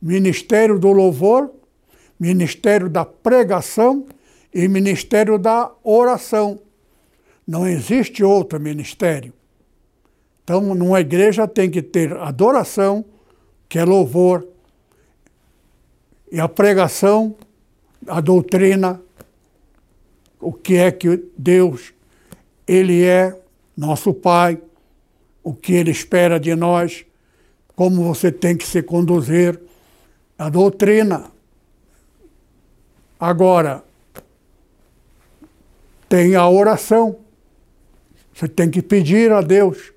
[0.00, 1.52] ministério do louvor,
[2.18, 4.06] ministério da pregação
[4.52, 6.60] e ministério da oração.
[7.46, 9.32] Não existe outro ministério.
[10.42, 13.04] Então, numa igreja tem que ter adoração,
[13.68, 14.46] que é louvor,
[16.30, 17.34] e a pregação,
[18.06, 19.00] a doutrina,
[20.40, 21.92] o que é que Deus,
[22.66, 23.38] Ele é
[23.76, 24.60] nosso Pai,
[25.42, 27.04] o que Ele espera de nós,
[27.74, 29.60] como você tem que se conduzir,
[30.38, 31.30] a doutrina.
[33.18, 33.82] Agora,
[36.08, 37.18] tem a oração.
[38.32, 39.92] Você tem que pedir a Deus.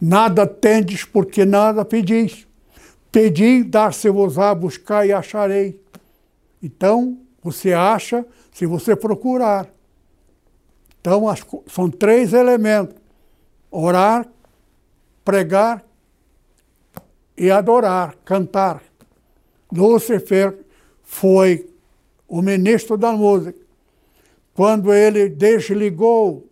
[0.00, 2.46] Nada tendes porque nada pedis.
[3.10, 5.80] Pedi, dar-se-vos-á, buscar e acharei.
[6.62, 9.68] Então, você acha se você procurar.
[11.00, 12.96] Então, as, são três elementos:
[13.70, 14.28] orar,
[15.24, 15.84] pregar
[17.36, 18.82] e adorar, cantar.
[19.72, 20.58] Lúcifer
[21.02, 21.67] foi
[22.28, 23.58] o ministro da música.
[24.54, 26.46] Quando ele desligou,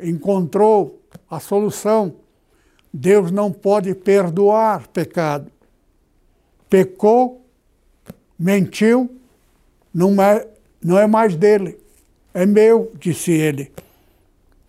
[0.00, 2.14] encontrou a solução,
[2.92, 5.50] Deus não pode perdoar pecado.
[6.70, 7.44] Pecou,
[8.38, 9.10] mentiu,
[9.92, 10.46] não é,
[10.82, 11.78] não é mais dele,
[12.32, 13.72] é meu, disse ele,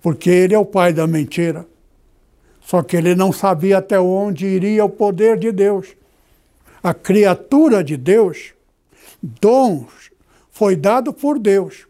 [0.02, 1.68] porque ele é o pai da mentira.
[2.62, 5.96] Só que ele não sabia até onde iria o poder de Deus.
[6.84, 8.54] A criatura de Deus,
[9.22, 10.12] dons,
[10.50, 11.88] foi dado por Deus.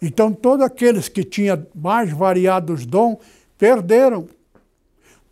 [0.00, 3.18] Então, todos aqueles que tinham mais variados dons
[3.56, 4.28] perderam.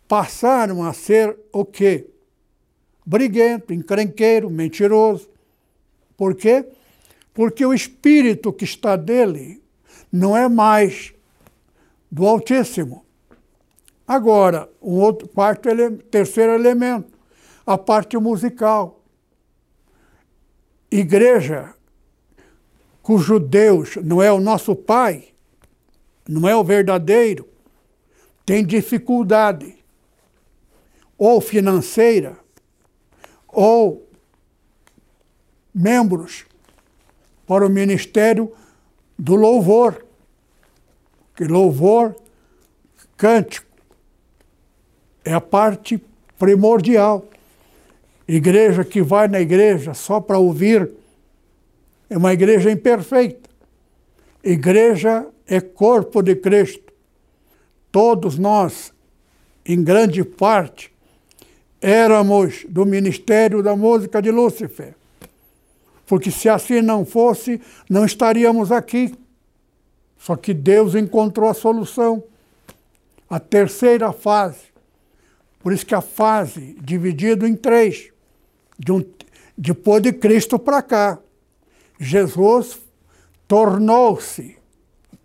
[0.07, 2.07] Passaram a ser o quê?
[3.05, 5.29] Briguento, encrenqueiro, mentiroso.
[6.15, 6.65] Por quê?
[7.33, 9.61] Porque o espírito que está dele
[10.11, 11.13] não é mais
[12.11, 13.05] do Altíssimo.
[14.07, 17.17] Agora, um outro quarto ele, terceiro elemento,
[17.65, 18.96] a parte musical.
[20.89, 21.73] Igreja
[23.07, 25.29] cujo Deus não é o nosso Pai,
[26.27, 27.47] não é o verdadeiro,
[28.45, 29.77] tem dificuldade,
[31.17, 32.37] ou financeira,
[33.47, 34.05] ou
[35.73, 36.45] membros
[37.45, 38.53] para o ministério
[39.17, 40.05] do louvor,
[41.33, 42.13] que louvor,
[43.15, 43.67] cântico,
[45.23, 46.03] é a parte
[46.37, 47.25] primordial.
[48.27, 50.91] Igreja que vai na igreja só para ouvir
[52.09, 53.49] é uma igreja imperfeita.
[54.43, 56.93] Igreja é corpo de Cristo.
[57.91, 58.93] Todos nós,
[59.65, 60.91] em grande parte,
[61.81, 64.93] éramos do ministério da música de Lúcifer.
[66.05, 69.13] Porque se assim não fosse, não estaríamos aqui.
[70.17, 72.23] Só que Deus encontrou a solução.
[73.29, 74.67] A terceira fase
[75.67, 78.09] por isso que a fase dividida em três,
[78.77, 79.03] de um,
[79.57, 81.19] depois de Cristo para cá,
[81.99, 82.79] Jesus
[83.47, 84.57] tornou-se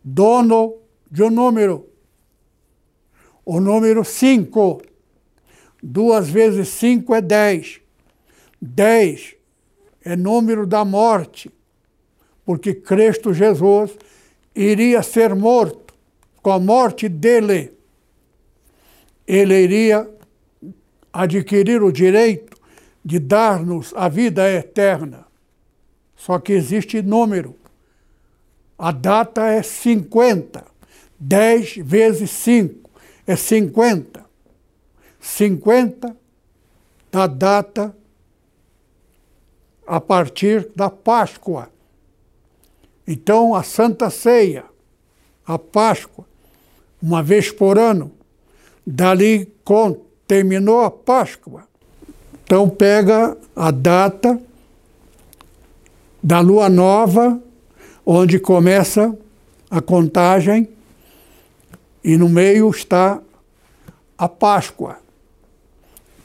[0.03, 0.79] dono
[1.11, 1.87] de um número.
[3.45, 4.81] O número cinco.
[5.83, 7.81] Duas vezes cinco é dez.
[8.61, 9.35] Dez
[10.05, 11.51] é número da morte,
[12.45, 13.97] porque Cristo Jesus
[14.55, 15.93] iria ser morto.
[16.41, 17.73] Com a morte dele,
[19.27, 20.09] ele iria
[21.13, 22.52] adquirir o direito
[23.05, 25.27] de dar-nos a vida eterna.
[26.17, 27.57] Só que existe número.
[28.79, 30.65] A data é 50.
[31.19, 32.91] 10 vezes 5
[33.27, 34.25] é 50.
[35.21, 36.17] 50
[37.11, 37.95] da data
[39.87, 41.71] a partir da Páscoa.
[43.07, 44.65] Então, a Santa Ceia,
[45.45, 46.25] a Páscoa,
[47.01, 48.13] uma vez por ano,
[48.87, 49.53] dali
[50.27, 51.69] terminou a Páscoa.
[52.53, 54.39] Então pega a data
[56.23, 57.41] da lua nova,
[58.05, 59.19] onde começa
[59.71, 60.69] a contagem,
[62.05, 63.23] e no meio está
[64.19, 64.99] a Páscoa.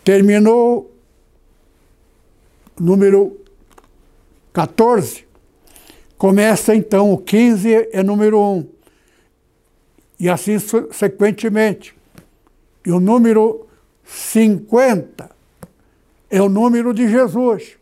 [0.03, 0.93] Terminou
[2.77, 3.39] número
[4.51, 5.25] 14,
[6.17, 8.67] começa então o 15 é número 1.
[10.19, 10.57] E assim
[10.91, 11.95] sequentemente.
[12.85, 13.65] E o número
[14.03, 15.36] 50
[16.29, 17.77] é o número de Jesus.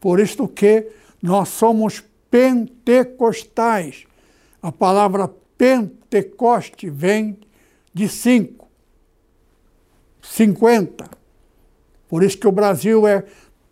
[0.00, 0.88] Por isto que
[1.22, 4.06] nós somos pentecostais.
[4.62, 7.36] A palavra Pentecoste vem
[7.92, 8.68] de cinco.
[10.22, 11.10] 50.
[12.08, 13.24] Por isso que o Brasil é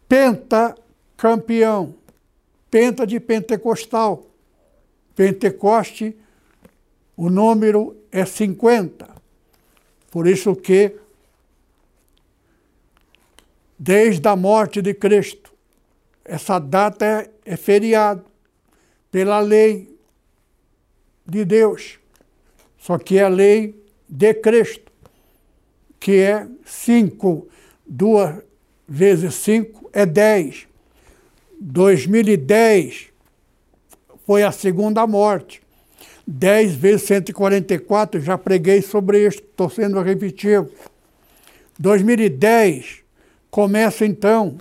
[0.09, 1.95] pentacampeão.
[2.71, 4.27] Penta de pentecostal.
[5.15, 6.17] Pentecoste,
[7.17, 9.09] o número é 50.
[10.11, 10.97] Por isso que
[13.79, 15.53] desde a morte de Cristo.
[16.25, 18.25] Essa data é, é feriado
[19.11, 19.97] pela lei
[21.25, 21.99] de Deus.
[22.79, 24.93] Só que é a lei de Cristo,
[25.99, 27.49] que é cinco,
[27.87, 28.43] duas
[28.89, 30.67] vezes cinco é dez.
[31.61, 33.09] 2010
[34.27, 35.63] foi a segunda morte.
[36.29, 40.69] 10 vezes 144, já preguei sobre isso, estou sendo repetido.
[41.79, 43.06] 2010
[43.51, 44.59] Começa então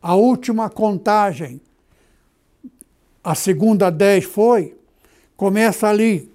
[0.00, 1.60] a última contagem.
[3.22, 4.76] A segunda dez foi,
[5.36, 6.30] começa ali,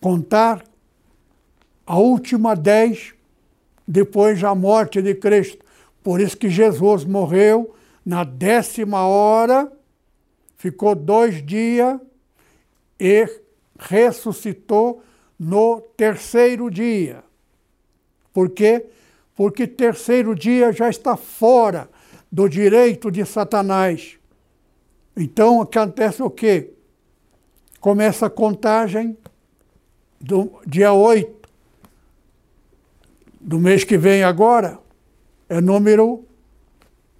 [0.00, 0.64] contar
[1.86, 3.14] a última dez
[3.86, 5.64] depois da morte de Cristo.
[6.02, 9.70] Por isso que Jesus morreu na décima hora,
[10.56, 12.00] ficou dois dias
[12.98, 13.26] e
[13.78, 15.02] ressuscitou
[15.38, 17.22] no terceiro dia.
[18.32, 18.86] Por quê?
[19.38, 21.88] Porque terceiro dia já está fora
[22.30, 24.18] do direito de Satanás.
[25.16, 26.72] Então acontece o quê?
[27.78, 29.16] Começa a contagem
[30.20, 31.48] do dia 8
[33.40, 34.80] do mês que vem agora,
[35.48, 36.24] é número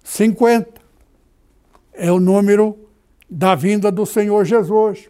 [0.03, 0.73] 50.
[1.93, 2.77] É o número
[3.29, 5.09] da vinda do Senhor Jesus.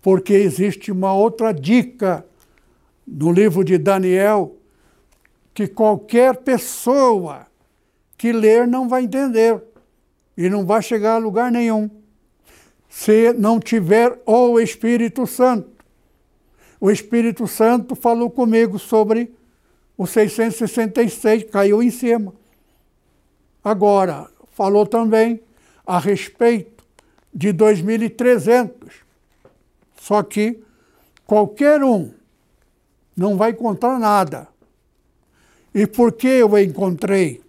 [0.00, 2.24] Porque existe uma outra dica
[3.06, 4.57] no livro de Daniel
[5.58, 7.44] que qualquer pessoa
[8.16, 9.60] que ler não vai entender
[10.36, 11.90] e não vai chegar a lugar nenhum
[12.88, 15.68] se não tiver o Espírito Santo.
[16.80, 19.34] O Espírito Santo falou comigo sobre
[19.96, 22.32] o 666, caiu em cima.
[23.64, 25.40] Agora, falou também
[25.84, 26.84] a respeito
[27.34, 28.70] de 2.300.
[29.96, 30.62] Só que
[31.26, 32.12] qualquer um
[33.16, 34.46] não vai encontrar nada.
[35.78, 37.40] E por que eu encontrei?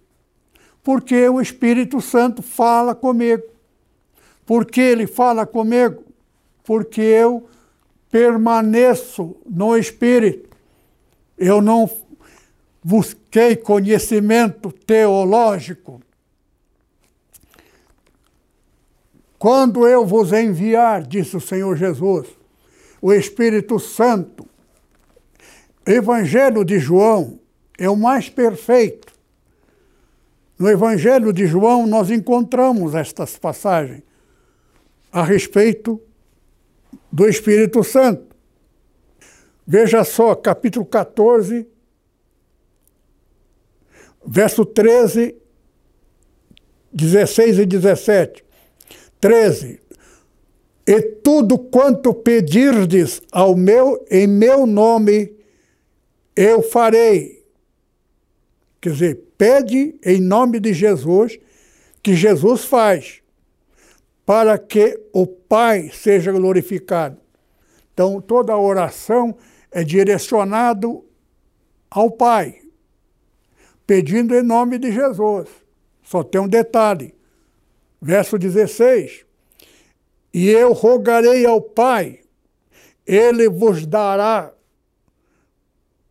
[0.84, 3.42] Porque o Espírito Santo fala comigo.
[4.46, 6.04] Por que ele fala comigo?
[6.62, 7.48] Porque eu
[8.08, 10.48] permaneço no Espírito.
[11.36, 11.90] Eu não
[12.84, 16.00] busquei conhecimento teológico.
[19.40, 22.28] Quando eu vos enviar, disse o Senhor Jesus,
[23.02, 24.46] o Espírito Santo,
[25.84, 27.39] Evangelho de João
[27.80, 29.10] é o mais perfeito.
[30.58, 34.02] No Evangelho de João, nós encontramos estas passagens
[35.10, 35.98] a respeito
[37.10, 38.36] do Espírito Santo.
[39.66, 41.66] Veja só, capítulo 14,
[44.26, 45.34] verso 13,
[46.92, 48.44] 16 e 17.
[49.18, 49.80] 13.
[50.86, 55.34] E tudo quanto pedirdes ao meu, em meu nome,
[56.36, 57.39] eu farei.
[58.80, 61.38] Quer dizer, pede em nome de Jesus,
[62.02, 63.22] que Jesus faz,
[64.24, 67.18] para que o Pai seja glorificado.
[67.92, 69.36] Então, toda oração
[69.70, 71.04] é direcionado
[71.90, 72.60] ao Pai,
[73.86, 75.48] pedindo em nome de Jesus.
[76.02, 77.14] Só tem um detalhe.
[78.00, 79.26] Verso 16:
[80.32, 82.20] E eu rogarei ao Pai,
[83.06, 84.52] ele vos dará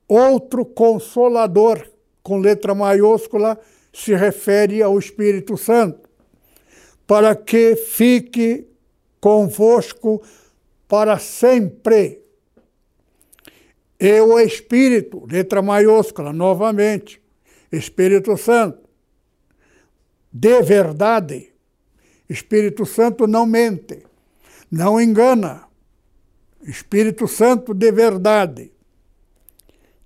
[0.08, 1.88] outro consolador,
[2.24, 3.60] com letra maiúscula,
[3.94, 6.08] se refere ao Espírito Santo,
[7.08, 8.68] para que fique
[9.20, 10.22] convosco
[10.88, 12.22] para sempre.
[14.00, 17.22] E o Espírito, letra maiúscula, novamente,
[17.72, 18.88] Espírito Santo,
[20.32, 21.52] de verdade.
[22.30, 24.04] Espírito Santo não mente,
[24.72, 25.68] não engana.
[26.62, 28.72] Espírito Santo de verdade,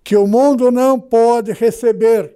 [0.04, 2.36] que o mundo não pode receber,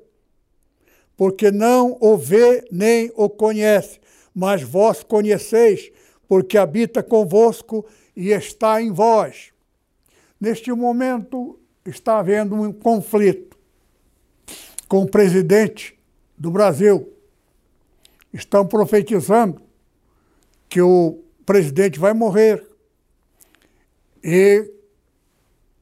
[1.16, 4.00] porque não o vê nem o conhece,
[4.34, 5.92] mas vós conheceis,
[6.28, 9.52] porque habita convosco e está em vós.
[10.40, 13.58] Neste momento está havendo um conflito
[14.88, 15.98] com o presidente
[16.38, 17.12] do Brasil.
[18.34, 19.62] Estão profetizando
[20.70, 22.66] que o presidente vai morrer
[24.24, 24.72] e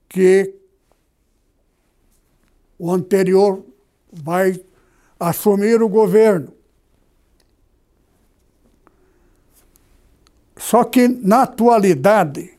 [0.07, 0.53] que
[2.77, 3.63] o anterior
[4.11, 4.59] vai
[5.19, 6.53] assumir o governo.
[10.57, 12.51] Só que, na atualidade,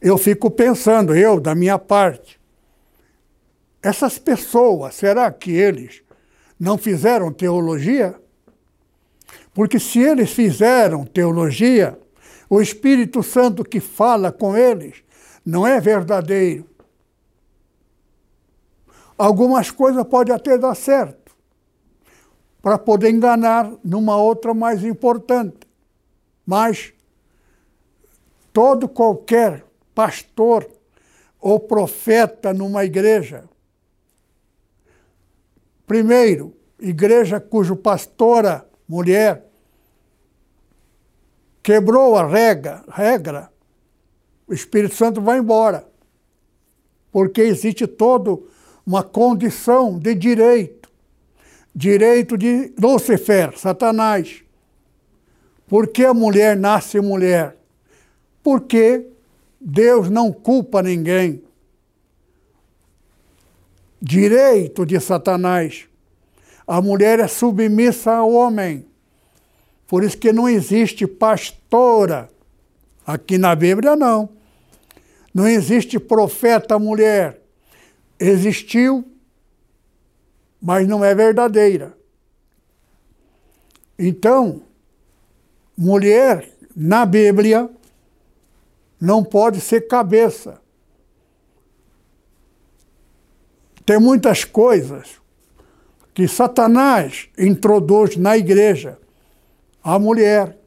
[0.00, 2.40] eu fico pensando, eu, da minha parte,
[3.82, 6.02] essas pessoas, será que eles
[6.58, 8.14] não fizeram teologia?
[9.54, 11.98] Porque se eles fizeram teologia,
[12.48, 15.02] o Espírito Santo que fala com eles
[15.44, 16.68] não é verdadeiro.
[19.16, 21.34] Algumas coisas podem até dar certo,
[22.60, 25.66] para poder enganar numa outra mais importante.
[26.44, 26.92] Mas
[28.52, 29.64] todo qualquer
[29.94, 30.68] pastor
[31.40, 33.48] ou profeta numa igreja
[35.86, 39.46] Primeiro, igreja cujo pastora, mulher,
[41.62, 43.52] quebrou a regra, regra,
[44.48, 45.86] o Espírito Santo vai embora.
[47.12, 48.36] Porque existe toda
[48.86, 50.88] uma condição de direito.
[51.74, 54.42] Direito de Lúcifer, Satanás.
[55.66, 57.56] Por que a mulher nasce mulher?
[58.42, 59.06] Porque
[59.60, 61.42] Deus não culpa ninguém
[64.06, 65.86] direito de Satanás.
[66.66, 68.86] A mulher é submissa ao homem.
[69.86, 72.28] Por isso que não existe pastora.
[73.06, 74.28] Aqui na Bíblia, não.
[75.34, 77.40] Não existe profeta mulher.
[78.18, 79.04] Existiu,
[80.60, 81.96] mas não é verdadeira.
[83.98, 84.62] Então,
[85.76, 87.70] mulher na Bíblia
[89.00, 90.60] não pode ser cabeça.
[93.84, 95.20] Tem muitas coisas
[96.12, 98.98] que Satanás introduz na igreja.
[99.82, 100.58] A mulher,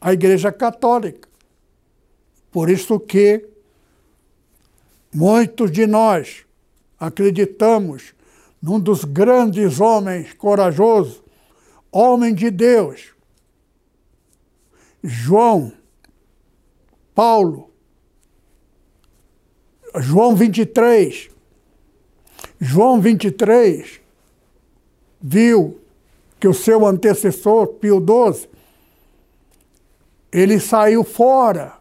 [0.00, 1.28] a igreja católica.
[2.50, 3.46] Por isso que
[5.14, 6.45] muitos de nós
[6.98, 8.14] acreditamos
[8.60, 11.22] num dos grandes homens corajosos,
[11.92, 13.14] homem de Deus,
[15.02, 15.72] João,
[17.14, 17.70] Paulo,
[19.98, 21.30] João 23.
[22.60, 24.00] João 23
[25.20, 25.80] viu
[26.40, 28.48] que o seu antecessor, Pio XII,
[30.32, 31.78] ele saiu fora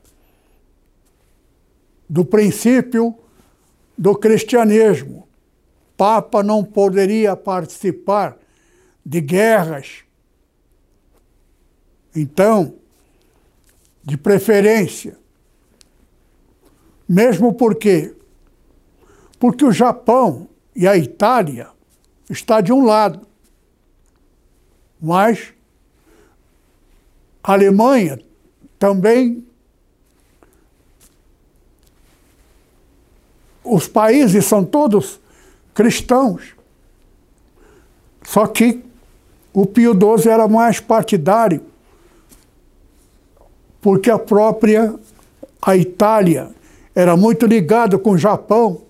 [2.08, 3.18] do princípio
[3.98, 5.28] do cristianismo.
[5.96, 8.38] Papa não poderia participar
[9.06, 10.04] de guerras.
[12.16, 12.76] Então,
[14.04, 15.18] de preferência,
[17.08, 18.16] mesmo porque
[19.38, 21.70] porque o Japão e a Itália
[22.30, 23.28] está de um lado,
[25.00, 25.54] mas
[27.44, 28.20] a Alemanha
[28.80, 29.46] também
[33.76, 35.20] os países são todos
[35.74, 36.56] cristãos.
[38.24, 38.82] Só que
[39.54, 41.62] o Pio XII era mais partidário,
[43.82, 44.96] porque a própria
[45.62, 46.52] a Itália
[46.94, 48.84] era muito ligada com o Japão,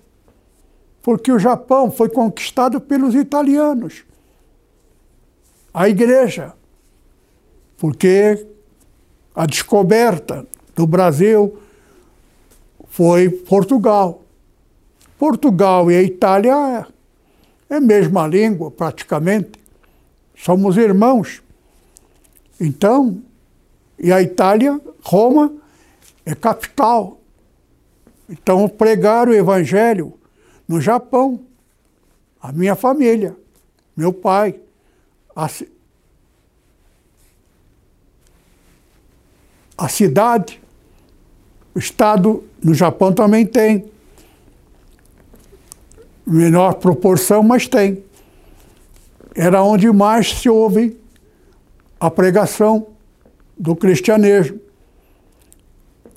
[1.02, 4.04] porque o Japão foi conquistado pelos italianos.
[5.74, 6.54] A igreja,
[7.76, 8.46] porque
[9.34, 11.58] a descoberta do Brasil
[12.96, 14.22] foi Portugal.
[15.18, 16.86] Portugal e a Itália
[17.70, 19.58] é a mesma língua, praticamente.
[20.36, 21.42] Somos irmãos.
[22.60, 23.22] Então,
[23.98, 25.52] e a Itália, Roma,
[26.24, 27.18] é capital.
[28.28, 30.12] Então, pregar o Evangelho
[30.68, 31.40] no Japão.
[32.40, 33.34] A minha família,
[33.96, 34.60] meu pai.
[35.34, 35.48] A,
[39.78, 40.60] a cidade,
[41.74, 43.90] o estado no Japão também tem
[46.26, 48.04] menor proporção, mas tem.
[49.34, 50.98] Era onde mais se ouve
[52.00, 52.88] a pregação
[53.56, 54.60] do cristianismo.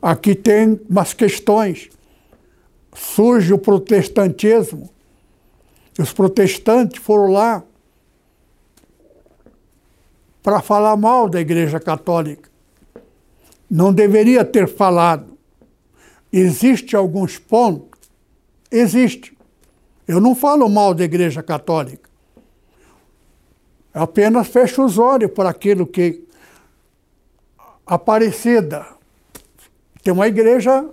[0.01, 1.89] Aqui tem umas questões.
[2.93, 4.89] Surge o protestantismo.
[5.97, 7.63] Os protestantes foram lá
[10.41, 12.49] para falar mal da Igreja Católica.
[13.69, 15.37] Não deveria ter falado.
[16.31, 17.99] Existe alguns pontos?
[18.71, 19.37] Existe.
[20.09, 22.09] Eu não falo mal da Igreja Católica.
[23.93, 26.27] Eu apenas fecho os olhos para aquilo que
[27.85, 28.87] Aparecida
[30.01, 30.89] tem uma igreja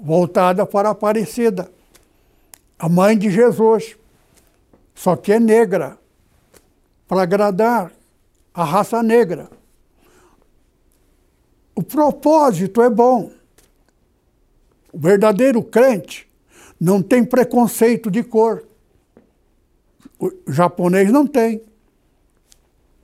[0.00, 1.70] voltada para Aparecida,
[2.78, 3.98] a mãe de Jesus,
[4.94, 5.98] só que é negra,
[7.06, 7.92] para agradar
[8.54, 9.50] a raça negra.
[11.74, 13.30] O propósito é bom.
[14.90, 16.26] O verdadeiro crente
[16.80, 18.64] não tem preconceito de cor.
[20.18, 21.60] O japonês não tem.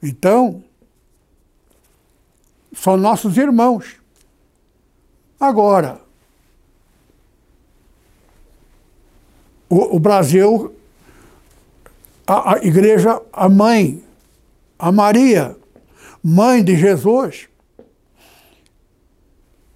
[0.03, 0.63] Então,
[2.73, 3.97] são nossos irmãos.
[5.39, 6.01] Agora,
[9.69, 10.75] o, o Brasil,
[12.27, 14.03] a, a igreja, a mãe,
[14.79, 15.57] a Maria,
[16.23, 17.49] mãe de Jesus,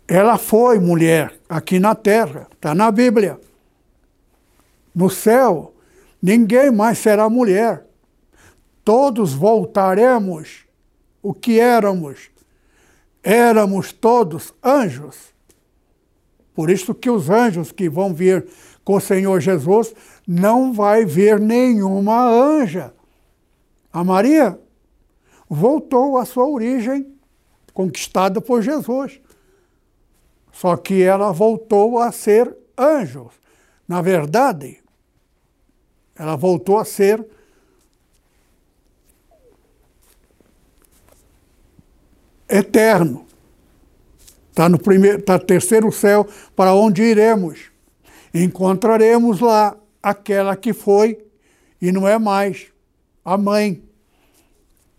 [0.08, 3.40] ela foi mulher aqui na terra, está na Bíblia.
[4.96, 5.74] No céu,
[6.22, 7.84] ninguém mais será mulher.
[8.82, 10.64] Todos voltaremos
[11.22, 12.30] o que éramos.
[13.22, 15.34] Éramos todos anjos.
[16.54, 18.48] Por isso que os anjos que vão vir
[18.82, 19.94] com o Senhor Jesus
[20.26, 22.94] não vai ver nenhuma anja.
[23.92, 24.58] A Maria
[25.46, 27.06] voltou à sua origem,
[27.74, 29.20] conquistada por Jesus.
[30.52, 33.28] Só que ela voltou a ser anjo.
[33.86, 34.85] Na verdade,
[36.18, 37.24] ela voltou a ser
[42.48, 43.26] eterno.
[44.50, 47.70] Está no primeiro, tá terceiro céu, para onde iremos.
[48.32, 51.24] Encontraremos lá aquela que foi
[51.80, 52.68] e não é mais
[53.24, 53.82] a mãe.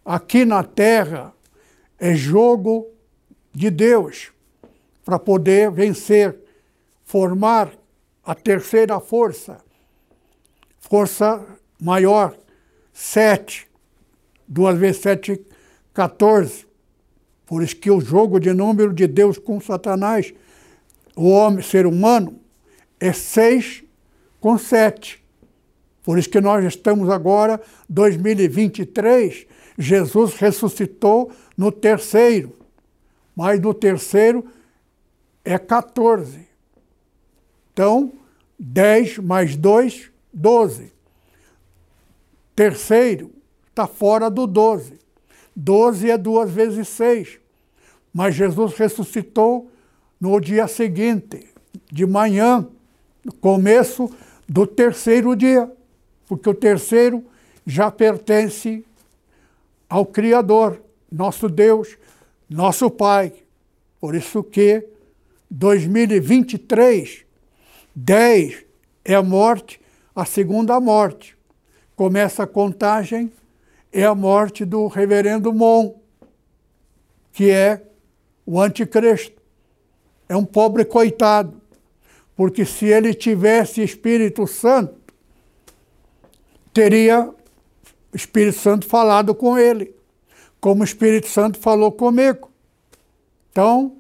[0.06, 1.34] Aqui na terra
[2.00, 2.88] é jogo
[3.54, 4.32] de Deus
[5.04, 6.38] para poder vencer,
[7.04, 7.72] formar
[8.24, 9.58] a terceira força,
[10.90, 11.46] força
[11.80, 12.38] maior,
[12.94, 13.68] sete,
[14.48, 15.42] duas vezes sete,
[15.94, 16.66] 14.
[17.46, 20.34] Por isso que o jogo de número de Deus com Satanás,
[21.16, 22.40] o homem, ser humano,
[23.00, 23.84] é seis
[24.40, 25.24] com sete.
[26.04, 29.46] Por isso que nós estamos agora, 2023,
[29.78, 32.56] Jesus ressuscitou no terceiro.
[33.36, 34.46] Mas no terceiro
[35.44, 36.48] é 14.
[37.74, 38.14] Então,
[38.58, 40.94] 10 mais 2, 12.
[42.56, 43.32] Terceiro
[43.70, 45.00] está fora do 12.
[45.56, 47.40] 12 é duas vezes 6.
[48.14, 49.72] Mas Jesus ressuscitou
[50.22, 51.48] no dia seguinte,
[51.92, 52.68] de manhã,
[53.24, 54.10] no começo
[54.48, 55.72] do terceiro dia,
[56.28, 57.26] porque o terceiro
[57.66, 58.86] já pertence
[59.90, 60.82] ao Criador,
[61.12, 61.98] nosso Deus,
[62.48, 63.34] nosso Pai.
[64.00, 64.88] Por isso que
[65.50, 67.26] 2023,
[67.96, 68.66] 10
[69.04, 69.80] é a morte,
[70.18, 71.38] a segunda morte.
[71.96, 73.32] Começa a contagem,
[73.94, 75.94] é a morte do reverendo Mon,
[77.32, 77.84] que é
[78.44, 79.40] o anticristo.
[80.28, 81.62] É um pobre coitado,
[82.36, 84.96] porque se ele tivesse Espírito Santo,
[86.74, 87.30] teria
[88.12, 89.96] Espírito Santo falado com ele,
[90.60, 92.50] como o Espírito Santo falou comigo.
[93.52, 93.98] Então,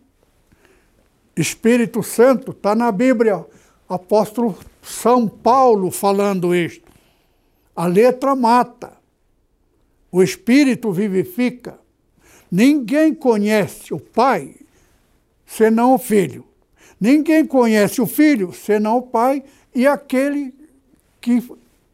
[1.36, 3.46] Espírito Santo está na Bíblia,
[3.88, 4.58] apóstolo
[4.88, 6.90] São Paulo falando isto.
[7.76, 8.94] A letra mata,
[10.12, 11.78] o Espírito vivifica.
[12.50, 14.56] Ninguém conhece o Pai
[15.46, 16.46] senão o Filho.
[17.00, 19.44] Ninguém conhece o Filho senão o Pai
[19.76, 20.56] e aquele
[21.20, 21.44] que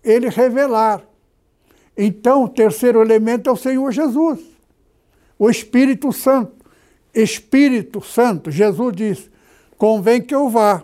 [0.03, 1.03] ele revelar.
[1.97, 4.39] Então, o terceiro elemento é o Senhor Jesus,
[5.37, 6.63] o Espírito Santo.
[7.13, 9.31] Espírito Santo, Jesus diz:
[9.77, 10.83] convém que eu vá.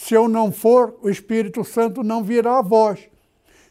[0.00, 3.06] Se eu não for, o Espírito Santo não virá a vós.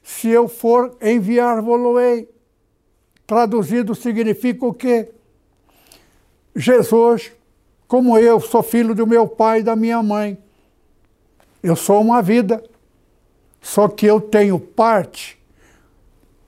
[0.03, 2.29] Se eu for, enviar-vos-ei.
[3.25, 5.11] Traduzido significa o quê?
[6.55, 7.31] Jesus,
[7.87, 10.37] como eu, sou filho do meu pai e da minha mãe.
[11.63, 12.63] Eu sou uma vida.
[13.59, 15.35] Só que eu tenho parte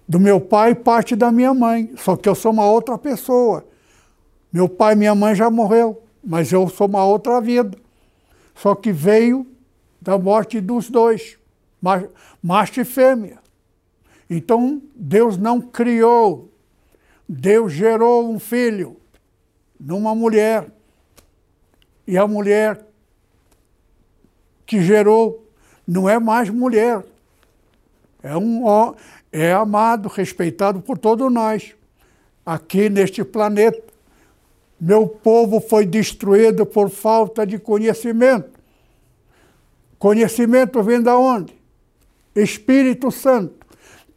[0.07, 1.91] do meu pai e parte da minha mãe.
[1.97, 3.65] Só que eu sou uma outra pessoa.
[4.53, 7.75] Meu pai e minha mãe já morreu, mas eu sou uma outra vida.
[8.53, 9.50] Só que veio
[10.01, 11.37] da morte dos dois,
[12.41, 13.39] macho e fêmea.
[14.29, 16.49] Então Deus não criou,
[17.27, 18.97] Deus gerou um filho
[19.79, 20.71] numa mulher.
[22.07, 22.85] E a mulher
[24.65, 25.47] que gerou
[25.87, 27.05] não é mais mulher,
[28.23, 28.63] é um
[29.31, 31.75] é amado, respeitado por todos nós,
[32.45, 33.81] aqui neste planeta.
[34.79, 38.61] Meu povo foi destruído por falta de conhecimento.
[40.01, 41.53] Conhecimento vem da onde?
[42.35, 43.63] Espírito Santo.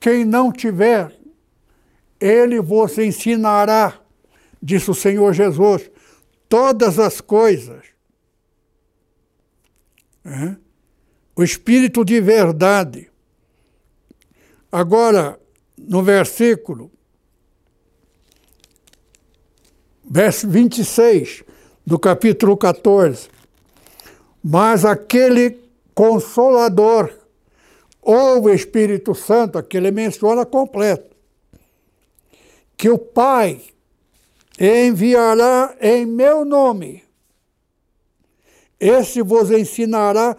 [0.01, 1.15] Quem não tiver,
[2.19, 4.01] ele vos ensinará,
[4.63, 5.91] disse o Senhor Jesus,
[6.49, 7.85] todas as coisas.
[10.25, 10.57] É?
[11.37, 13.11] O Espírito de verdade
[14.75, 15.39] Agora,
[15.79, 16.91] no versículo,
[20.05, 21.45] verso 26
[21.87, 23.29] do capítulo 14,
[24.43, 25.64] mas aquele
[25.95, 27.13] consolador,
[28.03, 31.17] ou o Espírito Santo, aqui ele menciona completo,
[32.77, 33.63] que o Pai
[34.59, 37.03] enviará em meu nome.
[38.79, 40.37] Esse vos ensinará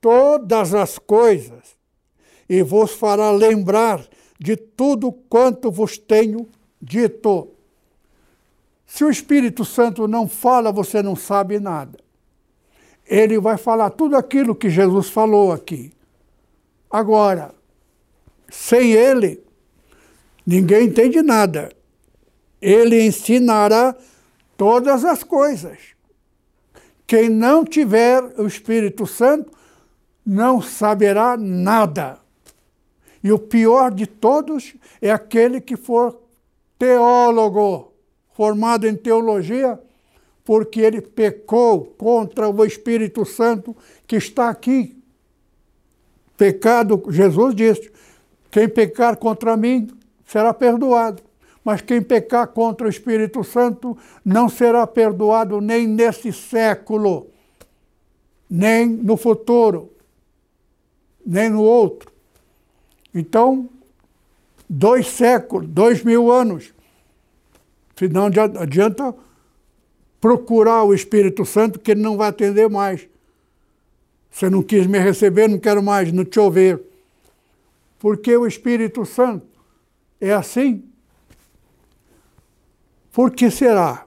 [0.00, 1.76] todas as coisas
[2.48, 4.06] e vos fará lembrar
[4.38, 6.48] de tudo quanto vos tenho
[6.80, 7.48] dito.
[8.86, 11.98] Se o Espírito Santo não fala, você não sabe nada.
[13.08, 15.90] Ele vai falar tudo aquilo que Jesus falou aqui.
[16.90, 17.54] Agora,
[18.50, 19.42] sem ele,
[20.46, 21.70] ninguém entende nada.
[22.60, 23.96] Ele ensinará
[24.56, 25.78] todas as coisas.
[27.06, 29.50] Quem não tiver o Espírito Santo
[30.24, 32.18] não saberá nada.
[33.24, 36.20] E o pior de todos é aquele que for
[36.78, 37.92] teólogo,
[38.34, 39.80] formado em teologia,
[40.48, 43.76] porque ele pecou contra o Espírito Santo
[44.06, 44.98] que está aqui.
[46.38, 47.92] Pecado, Jesus disse:
[48.50, 49.90] quem pecar contra mim
[50.24, 51.22] será perdoado.
[51.62, 53.94] Mas quem pecar contra o Espírito Santo
[54.24, 57.26] não será perdoado nem nesse século,
[58.48, 59.92] nem no futuro,
[61.26, 62.10] nem no outro.
[63.14, 63.68] Então,
[64.66, 66.72] dois séculos, dois mil anos.
[68.10, 68.30] Não
[68.62, 69.27] adianta
[70.20, 73.08] procurar o Espírito Santo, que ele não vai atender mais.
[74.30, 76.80] Você não quis me receber, não quero mais, não te ouvir.
[77.98, 79.46] Porque o Espírito Santo
[80.20, 80.84] é assim?
[83.12, 84.04] Por que será?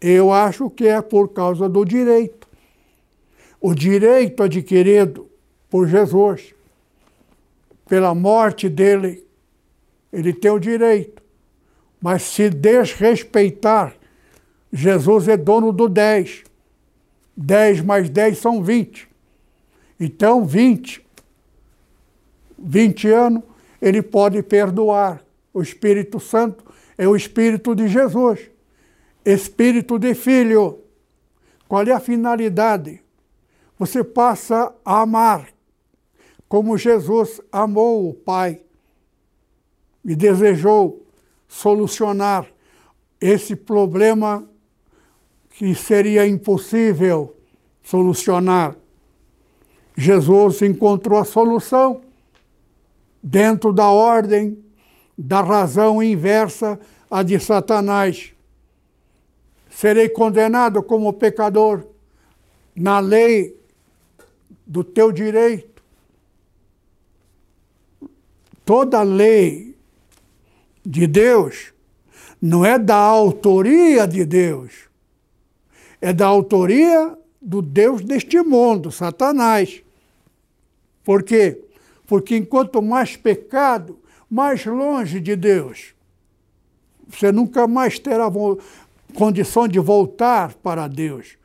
[0.00, 2.46] Eu acho que é por causa do direito.
[3.60, 5.28] O direito adquirido
[5.70, 6.54] por Jesus,
[7.88, 9.26] pela morte dele,
[10.12, 11.22] ele tem o direito.
[12.00, 13.96] Mas se desrespeitar,
[14.76, 16.42] Jesus é dono do 10.
[17.36, 19.08] 10 mais 10 são 20.
[20.00, 21.06] Então, 20.
[22.58, 23.42] 20 anos,
[23.80, 25.24] ele pode perdoar.
[25.52, 26.64] O Espírito Santo
[26.98, 28.50] é o Espírito de Jesus.
[29.24, 30.80] Espírito de filho.
[31.68, 33.00] Qual é a finalidade?
[33.78, 35.46] Você passa a amar
[36.48, 38.60] como Jesus amou o Pai
[40.04, 41.06] e desejou
[41.46, 42.48] solucionar
[43.20, 44.48] esse problema
[45.56, 47.36] que seria impossível
[47.82, 48.76] solucionar.
[49.96, 52.00] Jesus encontrou a solução
[53.22, 54.58] dentro da ordem
[55.16, 56.78] da razão inversa
[57.08, 58.32] à de Satanás.
[59.70, 61.84] Serei condenado como pecador
[62.74, 63.56] na lei
[64.66, 65.82] do teu direito.
[68.64, 69.76] Toda lei
[70.84, 71.72] de Deus
[72.42, 74.88] não é da autoria de Deus,
[76.04, 79.82] é da autoria do Deus deste mundo, Satanás.
[81.02, 81.64] Por quê?
[82.06, 83.98] Porque enquanto mais pecado,
[84.28, 85.94] mais longe de Deus.
[87.08, 88.30] Você nunca mais terá
[89.14, 91.38] condição de voltar para Deus.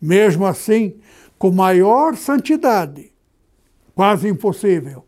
[0.00, 0.98] Mesmo assim,
[1.38, 3.12] com maior santidade,
[3.94, 5.04] quase impossível.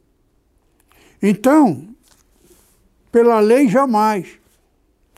[1.23, 1.89] Então,
[3.11, 4.39] pela lei jamais.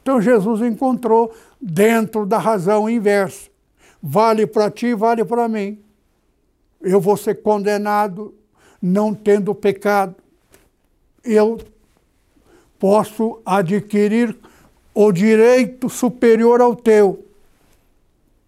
[0.01, 1.35] Então Jesus encontrou
[1.65, 3.49] dentro da razão inversa.
[4.03, 5.81] Vale para ti, vale para mim.
[6.83, 8.35] Eu vou ser condenado
[8.81, 10.17] não tendo pecado
[11.25, 11.59] eu
[12.79, 14.37] posso adquirir
[14.95, 17.25] o direito superior ao teu.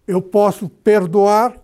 [0.07, 1.59] Eu posso perdoar,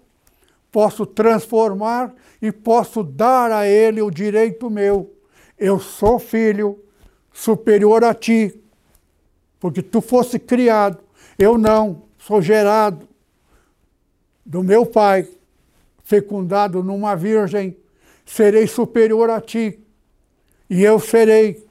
[0.71, 5.13] posso transformar e posso dar a ele o direito meu.
[5.57, 6.79] Eu sou filho
[7.31, 8.59] superior a ti,
[9.59, 10.97] porque tu fosse criado,
[11.37, 13.07] eu não, sou gerado
[14.45, 15.27] do meu pai,
[16.03, 17.77] fecundado numa virgem,
[18.25, 19.79] serei superior a ti
[20.69, 21.65] e eu serei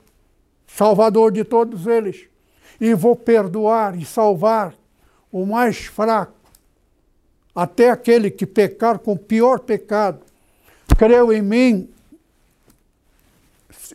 [0.66, 2.28] salvador de todos eles.
[2.80, 4.74] E vou perdoar e salvar
[5.30, 6.34] o mais fraco,
[7.54, 10.20] até aquele que pecar com o pior pecado.
[10.98, 11.90] Creu em mim,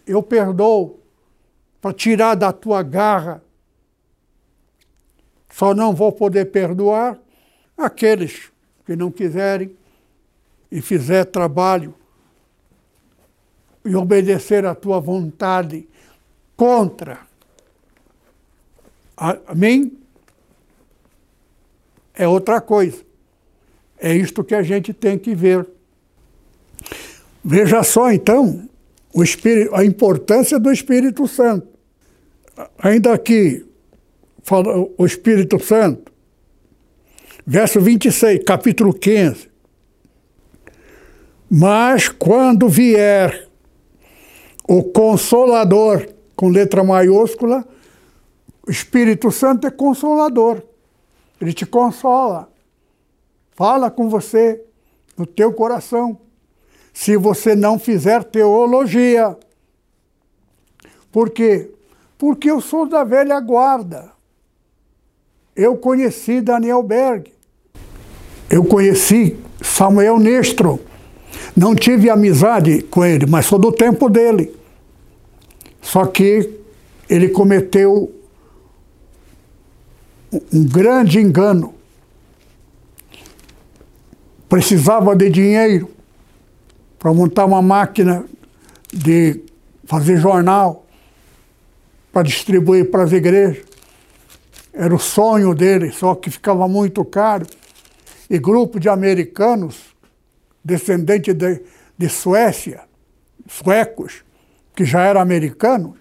[0.05, 0.99] eu perdoo
[1.82, 3.43] para tirar da tua garra.
[5.50, 7.18] Só não vou poder perdoar
[7.78, 8.52] aqueles
[8.86, 9.76] que não quiserem
[10.72, 11.93] e fizer trabalho
[13.86, 15.88] e obedecer à tua vontade
[16.56, 17.28] contra
[19.18, 19.98] a mim
[22.14, 23.04] é outra coisa.
[23.98, 25.68] É isto que a gente tem que ver.
[27.43, 28.70] Veja só então
[29.12, 31.68] o Espírito, a importância do Espírito Santo.
[32.78, 33.66] Ainda aqui,
[34.48, 36.10] fala o Espírito Santo,
[37.45, 39.50] verso 26, capítulo 15.
[41.50, 43.50] Mas quando vier
[44.66, 47.68] o Consolador, com letra maiúscula,
[48.66, 50.64] o Espírito Santo é consolador.
[51.41, 52.50] Ele te consola.
[53.52, 54.64] Fala com você
[55.18, 56.18] no teu coração.
[56.93, 59.38] Se você não fizer teologia.
[61.12, 61.70] Por quê?
[62.18, 64.16] Porque eu sou da velha guarda.
[65.58, 67.34] Eu conheci Daniel Berg.
[68.47, 70.80] Eu conheci Samuel Nestro.
[71.55, 74.55] Não tive amizade com ele, mas sou do tempo dele.
[75.82, 76.47] Só que
[77.10, 78.14] ele cometeu
[80.53, 81.74] um grande engano.
[84.47, 85.89] Precisava de dinheiro
[86.99, 88.26] para montar uma máquina
[88.93, 89.41] de
[89.86, 90.86] fazer jornal
[92.14, 93.66] para distribuir para as igrejas.
[94.80, 97.47] Era o sonho dele, só que ficava muito caro.
[98.30, 99.95] E grupo de americanos,
[100.63, 101.63] descendentes de,
[101.97, 102.84] de Suécia,
[103.47, 104.23] suecos,
[104.75, 105.95] que já eram americanos,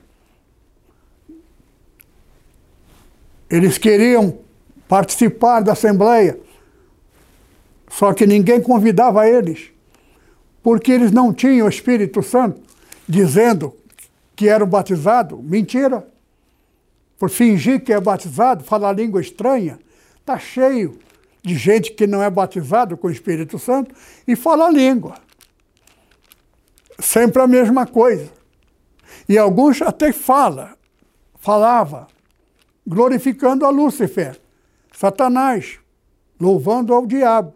[3.48, 4.40] eles queriam
[4.86, 6.38] participar da Assembleia,
[7.88, 9.70] só que ninguém convidava eles,
[10.62, 12.60] porque eles não tinham o Espírito Santo
[13.08, 13.74] dizendo
[14.34, 15.42] que eram batizados.
[15.42, 16.06] Mentira.
[17.18, 19.78] Por fingir que é batizado, falar língua estranha,
[20.20, 20.98] está cheio
[21.42, 23.94] de gente que não é batizado com o Espírito Santo
[24.26, 25.14] e fala língua.
[26.98, 28.30] Sempre a mesma coisa.
[29.28, 30.76] E alguns até fala,
[31.36, 32.08] falava,
[32.86, 34.40] glorificando a Lúcifer,
[34.92, 35.78] Satanás,
[36.40, 37.54] louvando ao diabo.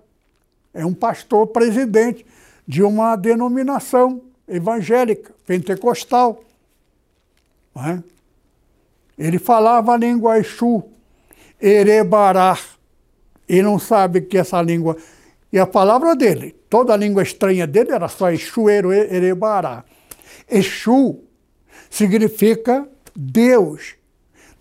[0.72, 2.24] É um pastor presidente
[2.66, 6.42] de uma denominação evangélica, pentecostal.
[7.76, 8.02] É?
[9.20, 10.82] Ele falava a língua Exu,
[11.60, 12.58] Erebará.
[13.46, 14.96] E não sabe que essa língua.
[15.52, 19.84] E a palavra dele, toda a língua estranha dele era só Exu, Erebará.
[20.50, 21.20] Exu
[21.90, 23.94] significa Deus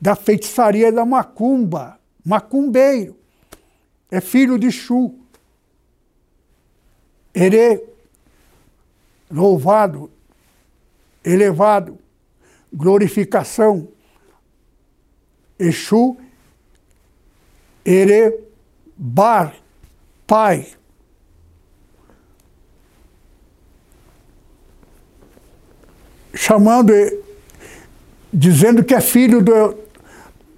[0.02, 3.16] da feitiçaria da macumba, macumbeiro.
[4.12, 5.16] É filho de Exu.
[7.34, 7.82] Ere,
[9.32, 10.12] louvado,
[11.24, 11.98] elevado,
[12.74, 13.88] glorificação.
[15.60, 16.18] Exu,
[17.86, 18.40] Ere,
[18.98, 19.56] Bar,
[20.26, 20.68] Pai.
[26.34, 26.94] Chamando,
[28.32, 29.78] dizendo que é filho do,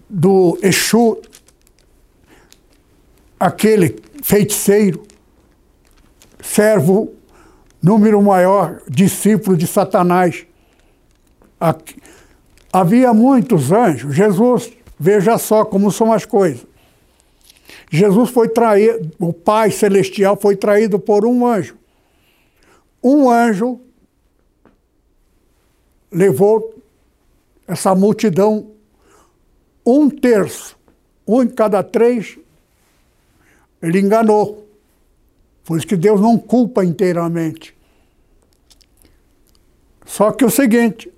[0.07, 1.19] do Exu,
[3.39, 5.03] aquele feiticeiro,
[6.43, 7.11] servo
[7.81, 10.45] número maior, discípulo de Satanás.
[12.71, 14.15] Havia muitos anjos.
[14.15, 14.71] Jesus,
[15.01, 16.63] veja só como são as coisas.
[17.89, 21.75] Jesus foi traído, o Pai Celestial foi traído por um anjo.
[23.03, 23.81] Um anjo
[26.11, 26.75] levou
[27.67, 28.69] essa multidão,
[29.83, 30.77] um terço,
[31.27, 32.37] um em cada três,
[33.81, 34.67] ele enganou.
[35.63, 37.75] Por isso que Deus não culpa inteiramente.
[40.05, 41.11] Só que o seguinte,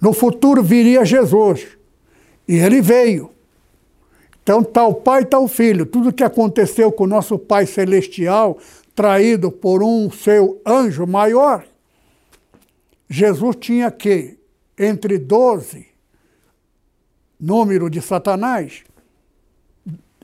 [0.00, 1.77] no futuro viria Jesus.
[2.48, 3.30] E ele veio.
[4.42, 5.84] Então o pai, o filho.
[5.84, 8.58] Tudo que aconteceu com o nosso pai celestial,
[8.94, 11.66] traído por um seu anjo maior,
[13.08, 14.38] Jesus tinha que,
[14.78, 15.86] entre 12,
[17.38, 18.84] número de Satanás,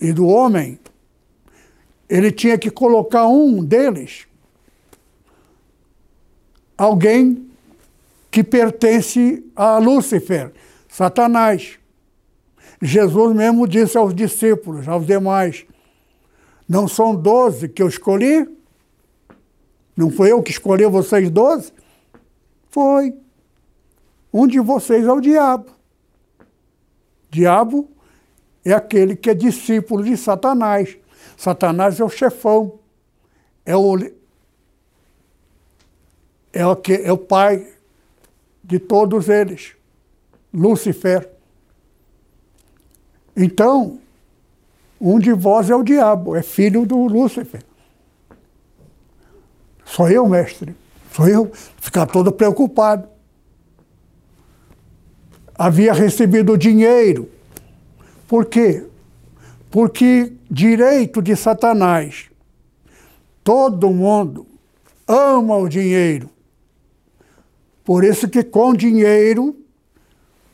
[0.01, 0.79] e do homem,
[2.09, 4.27] ele tinha que colocar um deles,
[6.77, 7.49] alguém
[8.31, 10.53] que pertence a Lúcifer,
[10.89, 11.79] Satanás.
[12.81, 15.65] Jesus mesmo disse aos discípulos, aos demais:
[16.69, 18.49] Não são doze que eu escolhi?
[19.97, 21.73] Não foi eu que escolhi vocês doze?
[22.71, 23.15] Foi.
[24.33, 25.71] Um de vocês é o diabo.
[27.31, 27.89] Diabo
[28.65, 30.97] é aquele que é discípulo de Satanás.
[31.37, 32.79] Satanás é o chefão,
[33.65, 33.97] é o,
[36.53, 37.75] é o, que, é o pai
[38.63, 39.75] de todos eles,
[40.53, 41.34] Lúcifer.
[43.37, 43.99] Então,
[45.01, 47.63] um de vós é o diabo, é filho do Lúcifer.
[49.85, 50.75] Sou eu, mestre.
[51.13, 51.51] Sou eu.
[51.81, 53.09] Ficar todo preocupado.
[55.57, 57.29] Havia recebido dinheiro.
[58.27, 58.87] Por quê?
[59.71, 62.31] Porque direito de Satanás.
[63.43, 64.47] Todo mundo
[65.07, 66.31] ama o dinheiro.
[67.85, 69.55] Por isso que com dinheiro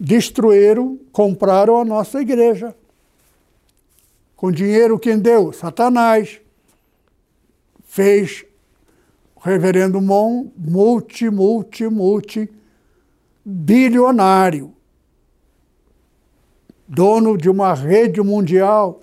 [0.01, 2.74] destruíram, compraram a nossa igreja.
[4.34, 5.53] Com dinheiro quem deu?
[5.53, 6.40] Satanás.
[7.84, 8.46] Fez
[9.36, 12.51] o reverendo Mon multi, multi, multi
[13.44, 14.72] bilionário.
[16.88, 19.01] Dono de uma rede mundial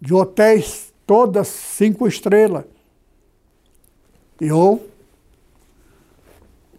[0.00, 2.64] de hotéis, todas cinco estrelas.
[4.40, 4.84] Eu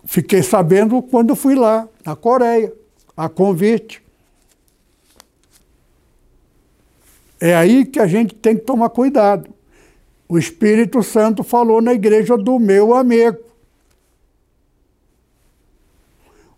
[0.04, 2.72] fiquei sabendo quando fui lá, na Coreia,
[3.18, 4.04] a convite.
[7.40, 9.50] É aí que a gente tem que tomar cuidado.
[10.30, 13.40] O Espírito Santo falou na igreja do meu amigo.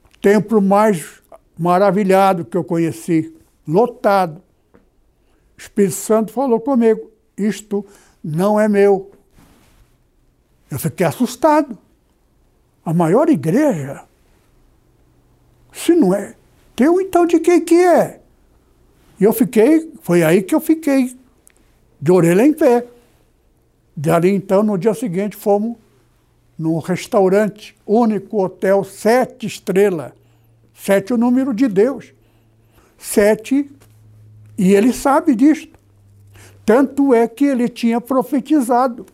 [0.06, 1.22] O templo mais
[1.58, 3.34] maravilhado que eu conheci,
[3.68, 4.42] lotado.
[5.58, 7.86] O Espírito Santo falou comigo: Isto
[8.24, 9.12] não é meu.
[10.70, 11.78] Eu fiquei assustado.
[12.86, 14.08] A maior igreja?
[15.78, 16.34] Se não é
[16.76, 18.20] teu, então de quem que é?
[19.20, 21.16] E eu fiquei, foi aí que eu fiquei,
[22.02, 22.86] de orelha em pé.
[23.96, 25.78] Dali então, no dia seguinte, fomos
[26.58, 30.14] num restaurante, único hotel, sete estrelas.
[30.74, 32.12] Sete o número de Deus.
[32.98, 33.70] Sete
[34.58, 35.78] e ele sabe disto.
[36.66, 39.06] Tanto é que ele tinha profetizado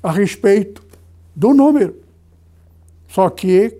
[0.00, 0.84] a respeito
[1.34, 1.96] do número.
[3.08, 3.78] Só que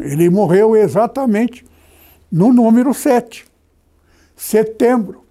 [0.00, 1.64] ele morreu exatamente
[2.30, 3.44] no número 7,
[4.36, 5.24] setembro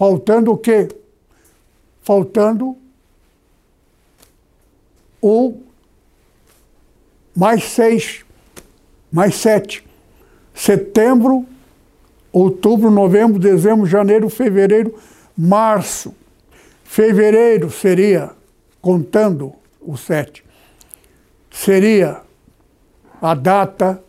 [0.00, 0.88] Faltando o quê?
[2.00, 2.74] Faltando
[5.20, 5.58] o
[7.36, 8.24] mais seis,
[9.12, 9.86] mais sete.
[10.54, 11.44] Setembro,
[12.32, 14.98] outubro, novembro, dezembro, janeiro, fevereiro,
[15.36, 16.14] março.
[16.82, 18.30] Fevereiro seria,
[18.80, 20.42] contando o sete,
[21.50, 22.22] seria
[23.20, 24.02] a data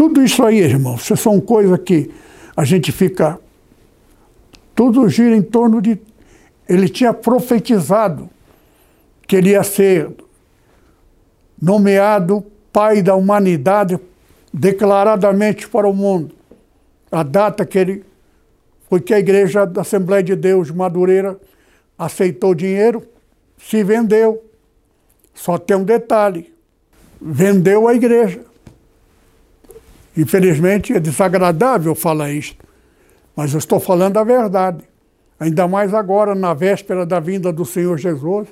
[0.00, 2.10] Tudo isso aí, irmãos, são coisas que
[2.56, 3.38] a gente fica.
[4.74, 6.00] Tudo gira em torno de.
[6.66, 8.30] Ele tinha profetizado
[9.28, 10.10] que ele ia ser
[11.60, 14.00] nomeado pai da humanidade
[14.50, 16.34] declaradamente para o mundo.
[17.12, 18.04] A data que ele
[18.88, 21.38] foi que a igreja da Assembleia de Deus Madureira
[21.98, 23.06] aceitou dinheiro,
[23.62, 24.44] se vendeu.
[25.34, 26.52] Só tem um detalhe:
[27.20, 28.44] vendeu a igreja.
[30.16, 32.64] Infelizmente é desagradável falar isto,
[33.36, 34.84] mas eu estou falando a verdade.
[35.38, 38.48] Ainda mais agora, na véspera da vinda do Senhor Jesus.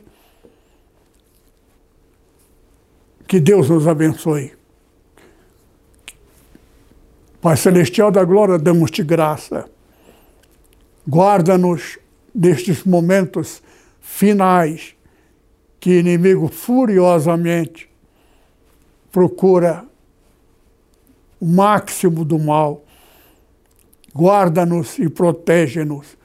[3.27, 4.53] Que Deus nos abençoe.
[7.43, 9.69] Pai Celestial da Glória, damos-te graça.
[11.07, 11.99] Guarda-nos
[12.35, 13.63] destes momentos
[14.01, 14.97] finais
[15.81, 17.89] que inimigo furiosamente
[19.11, 19.85] procura
[21.41, 22.85] o máximo do mal.
[24.15, 26.17] Guarda-nos e protege-nos.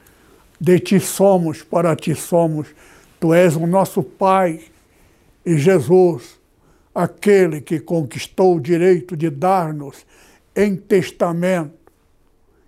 [0.60, 2.68] De ti somos, para ti somos.
[3.20, 4.60] Tu és o nosso Pai
[5.44, 6.40] e Jesus,
[6.94, 10.06] aquele que conquistou o direito de dar-nos
[10.56, 11.74] em testamento.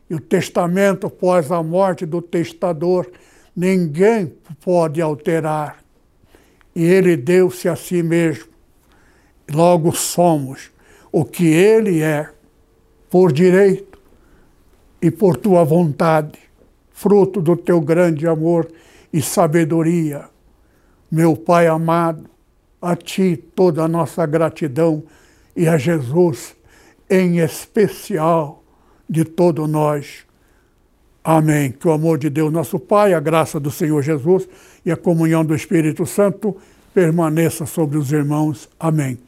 [0.09, 3.11] E o testamento, após a morte do testador,
[3.55, 4.33] ninguém
[4.65, 5.86] pode alterar.
[6.77, 8.49] E ele deu-se a si mesmo.
[9.51, 10.71] Logo somos
[11.11, 12.29] o que ele é
[13.09, 13.99] por direito
[15.01, 16.39] e por tua vontade,
[16.91, 18.71] fruto do teu grande amor
[19.11, 20.27] e sabedoria.
[21.11, 22.29] Meu Pai amado,
[22.83, 25.03] a Ti toda a nossa gratidão
[25.57, 26.55] e a Jesus
[27.09, 28.63] em especial
[29.09, 30.27] de todo nós.
[31.25, 31.73] Amém.
[31.73, 34.47] Que o amor de Deus, nosso Pai, a graça do Senhor Jesus
[34.87, 36.57] e a comunhão do Espírito Santo
[36.95, 38.69] permaneça sobre os irmãos.
[38.79, 39.19] Amém.